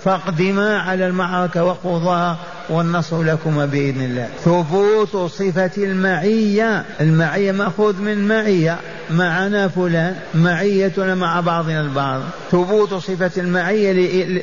فاقدما 0.03 0.77
على 0.79 1.07
المعركة 1.07 1.63
وقضاها 1.63 2.37
والنصر 2.69 3.23
لكما 3.23 3.65
بإذن 3.65 4.01
الله. 4.01 4.27
ثبوت 4.43 5.31
صفة 5.31 5.71
المعية. 5.77 6.85
المعية 7.01 7.51
مأخوذ 7.51 8.01
من 8.01 8.27
معية. 8.27 8.77
معنا 9.09 9.67
فلان 9.67 10.15
معيتنا 10.33 11.15
مع 11.15 11.39
بعضنا 11.39 11.81
البعض. 11.81 12.21
ثبوت 12.51 12.93
صفة 12.93 13.31
المعية 13.37 13.91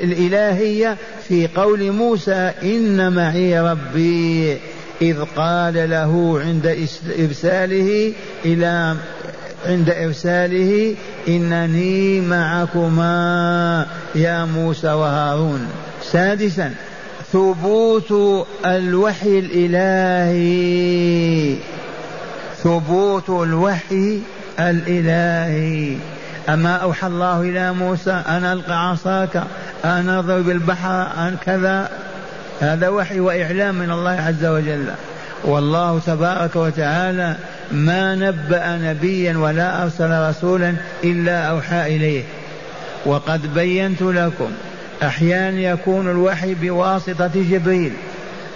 الإلهية 0.05 0.97
في 1.29 1.47
قول 1.47 1.93
موسى 1.93 2.53
إن 2.63 3.13
معي 3.13 3.61
ربي 3.61 4.59
إذ 5.03 5.21
قال 5.37 5.91
له 5.91 6.41
عند 6.45 6.89
إرساله 7.19 8.13
إلى 8.45 8.97
عند 9.67 9.91
إرساله 9.91 10.95
إنني 11.29 12.21
معكما 12.21 13.87
يا 14.15 14.45
موسى 14.45 14.89
وهارون. 14.89 15.69
سادسا 16.03 16.75
ثبوت 17.33 18.13
الوحي 18.67 19.39
الإلهي. 19.39 20.59
ثبوت 22.63 23.31
الوحي 23.31 24.19
الإلهي. 24.61 25.97
أما 26.49 26.77
أوحى 26.77 27.07
الله 27.07 27.41
إلى 27.41 27.73
موسى 27.73 28.23
أن 28.29 28.45
ألقى 28.45 28.91
عصاك 28.91 29.43
أن 29.85 30.09
اضرب 30.09 30.51
البحر 30.51 31.03
أن 31.03 31.37
كذا. 31.47 31.91
هذا 32.61 32.89
وحي 32.89 33.21
وإعلام 33.21 33.75
من 33.75 33.91
الله 33.91 34.11
عز 34.11 34.45
وجل. 34.45 34.87
والله 35.45 35.99
تبارك 36.07 36.57
وتعالى 36.57 37.37
ما 37.73 38.15
نبأ 38.15 38.77
نبيا 38.77 39.39
ولا 39.39 39.83
أرسل 39.83 40.29
رسولا 40.29 40.75
إلا 41.05 41.45
أوحى 41.45 41.97
إليه. 41.97 42.23
وقد 43.07 43.55
بينت 43.55 44.03
لكم 44.03 44.51
أحيانا 45.03 45.61
يكون 45.61 46.11
الوحي 46.11 46.55
بواسطة 46.55 47.31
جبريل 47.35 47.93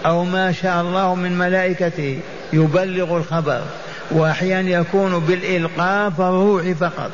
أو 0.06 0.24
ما 0.24 0.52
شاء 0.52 0.80
الله 0.80 1.14
من 1.14 1.38
ملائكته 1.38 2.18
يبلغ 2.52 3.16
الخبر. 3.16 3.62
وأحيانا 4.12 4.70
يكون 4.70 5.18
بالإلقاء 5.18 6.10
فالروح 6.10 6.72
فقط. 6.72 7.10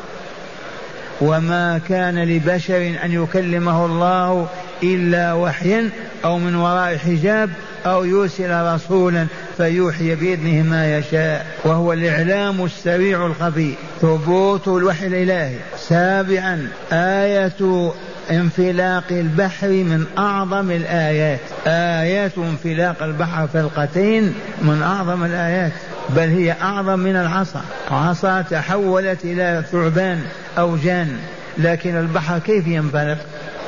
وما 1.21 1.81
كان 1.89 2.25
لبشر 2.25 2.95
أن 3.05 3.13
يكلمه 3.13 3.87
الله 3.87 4.49
إلا 4.83 5.33
وحيا 5.33 5.91
أو 6.25 6.39
من 6.39 6.55
وراء 6.55 6.97
حجاب 6.97 7.51
أو 7.87 8.05
يرسل 8.05 8.75
رسولا 8.75 9.27
فيوحي 9.57 10.15
بإذنه 10.15 10.63
ما 10.63 10.99
يشاء. 10.99 11.47
وهو 11.65 11.93
الإعلام 11.93 12.65
السريع 12.65 13.27
الخفي 13.27 13.75
ثبوت 14.01 14.69
الوحي 14.69 15.07
الإلهي. 15.07 15.57
سابعا 15.79 16.69
آية 16.93 17.93
انفلاق 18.31 19.05
البحر 19.11 19.69
من 19.69 20.05
أعظم 20.19 20.71
الآيات. 20.71 21.41
آيات 21.67 22.39
انفلاق 22.39 23.03
البحر 23.03 23.47
فلقتين 23.47 24.35
من 24.63 24.83
أعظم 24.83 25.25
الآيات. 25.25 25.73
بل 26.09 26.29
هي 26.29 26.53
أعظم 26.53 26.99
من 26.99 27.17
العصا. 27.17 27.63
عصا 27.91 28.43
تحولت 28.43 29.25
إلى 29.25 29.65
ثعبان 29.73 30.23
أو 30.59 30.77
جان. 30.77 31.19
لكن 31.59 31.97
البحر 31.97 32.39
كيف 32.39 32.67
ينفلق؟ 32.67 33.19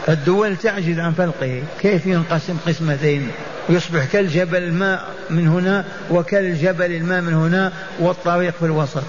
الدول 0.09 0.57
تعجز 0.57 0.99
عن 0.99 1.13
فلقه. 1.13 1.63
كيف 1.81 2.07
ينقسم 2.07 2.57
قسمتين؟ 2.67 3.29
يصبح 3.69 4.05
كالجبل 4.05 4.63
الماء 4.63 5.09
من 5.31 5.49
هنا 5.49 5.85
وكالجبل 6.11 6.93
الماء 6.93 7.21
من 7.21 7.35
هنا 7.35 7.73
والطريق 8.01 8.55
في 8.59 8.65
الوسط. 8.67 9.03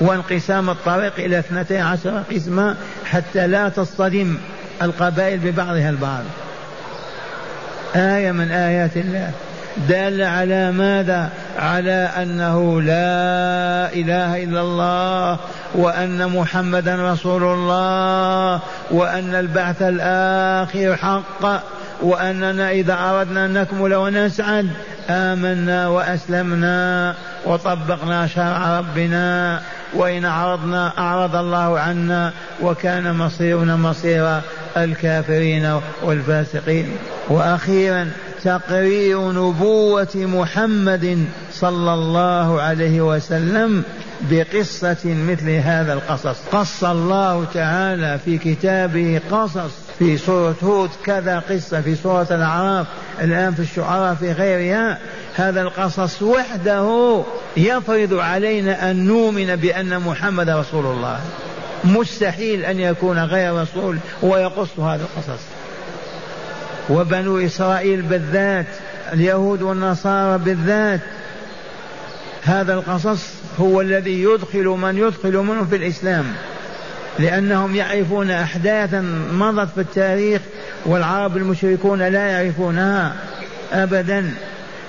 وانقسام 0.00 0.70
الطريق 0.70 1.12
إلى 1.18 1.38
اثنتي 1.38 1.78
عشر 1.78 2.22
قسما 2.30 2.76
حتى 3.04 3.46
لا 3.46 3.68
تصطدم 3.68 4.36
القبائل 4.82 5.38
ببعضها 5.38 5.90
البعض. 5.90 6.24
آية 7.96 8.32
من 8.32 8.50
آيات 8.50 8.96
الله. 8.96 9.30
دالة 9.76 10.26
على 10.26 10.72
ماذا؟ 10.72 11.30
على 11.58 12.10
أنه 12.22 12.82
لا 12.82 13.92
إله 13.92 14.44
إلا 14.44 14.60
الله 14.60 15.38
وأن 15.74 16.28
محمدا 16.28 17.12
رسول 17.12 17.42
الله 17.42 18.60
وأن 18.90 19.34
البعث 19.34 19.82
الآخر 19.82 20.96
حق 20.96 21.62
وأننا 22.02 22.70
إذا 22.70 22.94
أردنا 22.94 23.44
أن 23.44 23.52
نكمل 23.52 23.94
ونسعد 23.94 24.70
آمنا 25.10 25.88
وأسلمنا 25.88 27.14
وطبقنا 27.46 28.26
شرع 28.26 28.78
ربنا 28.78 29.60
وإن 29.94 30.24
أعرضنا 30.24 30.92
أعرض 30.98 31.36
الله 31.36 31.80
عنا 31.80 32.32
وكان 32.62 33.14
مصيرنا 33.14 33.76
مصير 33.76 34.40
الكافرين 34.76 35.80
والفاسقين. 36.02 36.96
وأخيرا 37.28 38.10
تقرير 38.44 39.32
نبوة 39.32 40.08
محمد 40.14 41.24
صلى 41.52 41.94
الله 41.94 42.60
عليه 42.60 43.00
وسلم 43.00 43.82
بقصة 44.30 44.96
مثل 45.04 45.50
هذا 45.50 45.92
القصص. 45.92 46.36
قص 46.52 46.84
الله 46.84 47.44
تعالى 47.54 48.18
في 48.24 48.38
كتابه 48.38 49.20
قصص 49.30 49.70
في 49.98 50.16
سورة 50.18 50.56
هود 50.62 50.90
كذا 51.04 51.38
قصة 51.38 51.80
في 51.80 51.94
سورة 51.94 52.26
الأعراف 52.30 52.86
الآن 53.20 53.54
في 53.54 53.60
الشعراء 53.60 54.14
في 54.14 54.32
غيرها. 54.32 54.98
هذا 55.34 55.62
القصص 55.62 56.22
وحده 56.22 57.22
يفرض 57.56 58.14
علينا 58.14 58.90
أن 58.90 59.06
نؤمن 59.06 59.56
بأن 59.56 60.00
محمد 60.00 60.50
رسول 60.50 60.86
الله. 60.86 61.20
مستحيل 61.84 62.64
أن 62.64 62.80
يكون 62.80 63.18
غير 63.18 63.62
رسول 63.62 63.98
ويقص 64.22 64.78
هذا 64.78 65.02
القصص. 65.02 65.42
وبنو 66.90 67.38
إسرائيل 67.38 68.02
بالذات 68.02 68.66
اليهود 69.12 69.62
والنصارى 69.62 70.38
بالذات 70.38 71.00
هذا 72.42 72.74
القصص 72.74 73.28
هو 73.60 73.80
الذي 73.80 74.22
يدخل 74.22 74.64
من 74.64 74.98
يدخل 74.98 75.36
منه 75.36 75.64
في 75.64 75.76
الإسلام. 75.76 76.24
لأنهم 77.18 77.76
يعرفون 77.76 78.30
أحداثا 78.30 79.00
مضت 79.32 79.68
في 79.74 79.80
التاريخ 79.80 80.40
والعرب 80.86 81.36
المشركون 81.36 82.02
لا 82.02 82.26
يعرفونها 82.26 83.12
أبدا. 83.72 84.34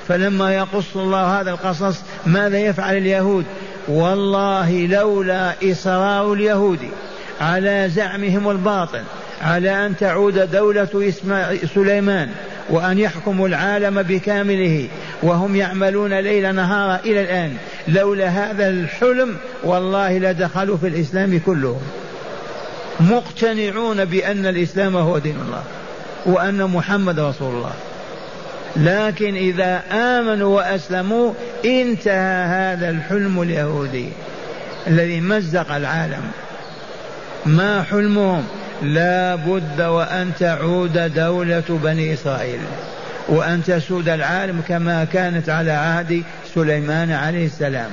فلما 0.08 0.56
يقص 0.56 0.96
الله 0.96 1.42
هذا 1.42 1.52
القصص 1.52 2.02
ماذا 2.26 2.58
يفعل 2.58 2.98
اليهود؟ 2.98 3.46
والله 3.88 4.88
لولا 4.88 5.54
إصرار 5.64 6.34
اليهود 6.34 6.80
على 7.42 7.90
زعمهم 7.90 8.50
الباطل 8.50 9.02
على 9.42 9.86
أن 9.86 9.98
تعود 9.98 10.52
دولة 10.52 11.14
سليمان 11.76 12.30
وأن 12.70 13.00
يحكموا 13.00 13.48
العالم 13.48 14.02
بكامله 14.02 14.88
وهم 15.24 15.56
يعملون 15.56 16.14
ليل 16.14 16.56
نهارا 16.56 17.00
إلى 17.06 17.22
الآن. 17.22 17.58
لولا 17.88 18.28
هذا 18.28 18.70
الحلم 18.70 19.38
والله 19.64 20.18
لدخلوا 20.18 20.78
في 20.78 20.88
الإسلام 20.88 21.42
كلهم. 21.46 21.82
مقتنعون 23.00 24.06
بأن 24.06 24.46
الإسلام 24.46 24.98
هو 24.98 25.18
دين 25.18 25.36
الله 25.48 25.64
وأن 26.26 26.64
محمد 26.64 27.20
رسول 27.20 27.56
الله. 27.56 27.74
لكن 28.78 29.36
إذا 29.36 29.82
آمنوا 29.92 30.56
وأسلموا 30.56 31.34
انتهى 31.66 32.46
هذا 32.46 32.90
الحلم 32.90 33.42
اليهودي 33.42 34.10
الذي 34.88 35.22
مزق 35.22 35.72
العالم. 35.72 36.32
ما 37.46 37.84
حلمهم؟ 37.84 38.44
لا 38.82 39.36
بد 39.36 39.82
وأن 39.82 40.32
تعود 40.40 41.14
دولة 41.14 41.64
بني 41.70 42.14
إسرائيل 42.14 42.60
وأن 43.30 43.64
تسود 43.64 44.10
العالم 44.10 44.62
كما 44.68 45.04
كانت 45.04 45.50
على 45.50 45.72
عهد 45.72 46.24
سليمان 46.56 47.12
عليه 47.12 47.46
السلام. 47.46 47.90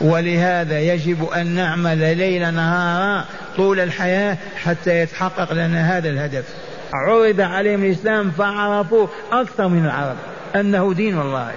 ولهذا 0.00 0.80
يجب 0.80 1.24
أن 1.24 1.46
نعمل 1.46 2.16
ليل 2.16 2.54
نهارا 2.54 3.24
طول 3.56 3.80
الحياة 3.80 4.38
حتى 4.64 5.00
يتحقق 5.00 5.52
لنا 5.52 5.98
هذا 5.98 6.08
الهدف. 6.08 6.44
عرض 6.92 7.40
عليهم 7.40 7.84
الإسلام 7.84 8.30
فعرفوا 8.30 9.06
أكثر 9.32 9.68
من 9.68 9.84
العرب 9.84 10.16
أنه 10.56 10.94
دين 10.94 11.20
الله 11.20 11.50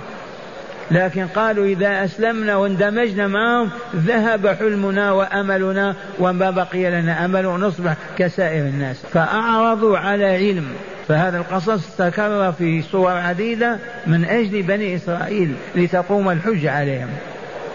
لكن 0.92 1.28
قالوا 1.28 1.66
إذا 1.66 2.04
أسلمنا 2.04 2.56
واندمجنا 2.56 3.28
معهم 3.28 3.70
ذهب 3.96 4.48
حلمنا 4.48 5.12
وأملنا 5.12 5.96
وما 6.20 6.50
بقي 6.52 6.92
لنا 6.92 7.26
أمل 7.26 7.46
ونصبح 7.46 7.96
كسائر 8.18 8.62
الناس. 8.62 8.98
فأعرضوا 9.14 9.98
على 9.98 10.26
علم. 10.26 10.68
فهذا 11.08 11.38
القصص 11.38 11.96
تكرر 11.98 12.52
في 12.52 12.82
صور 12.82 13.12
عديدة 13.12 13.78
من 14.08 14.26
أجل 14.26 14.62
بني 14.62 14.96
إسرائيل 14.96 15.56
لتقوم 15.76 16.30
الحجة 16.30 16.72
عليهم. 16.72 17.10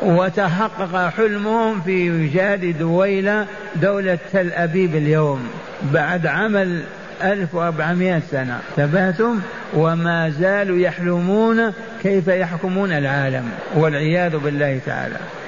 وتحقق 0.02 1.08
حلمهم 1.08 1.80
في 1.80 2.10
وجاد 2.10 2.78
دويلة 2.78 3.46
دولة 3.76 4.18
تل 4.32 4.52
أبيب 4.52 4.96
اليوم. 4.96 5.48
بعد 5.82 6.26
عمل 6.26 6.82
1400 7.22 8.22
سنة. 8.30 8.60
تبهتم 8.76 9.40
وما 9.74 10.30
زالوا 10.30 10.78
يحلمون 10.78 11.72
كيف 12.02 12.28
يحكمون 12.28 12.92
العالم 12.92 13.48
والعياذ 13.74 14.36
بالله 14.36 14.80
تعالى. 14.86 15.41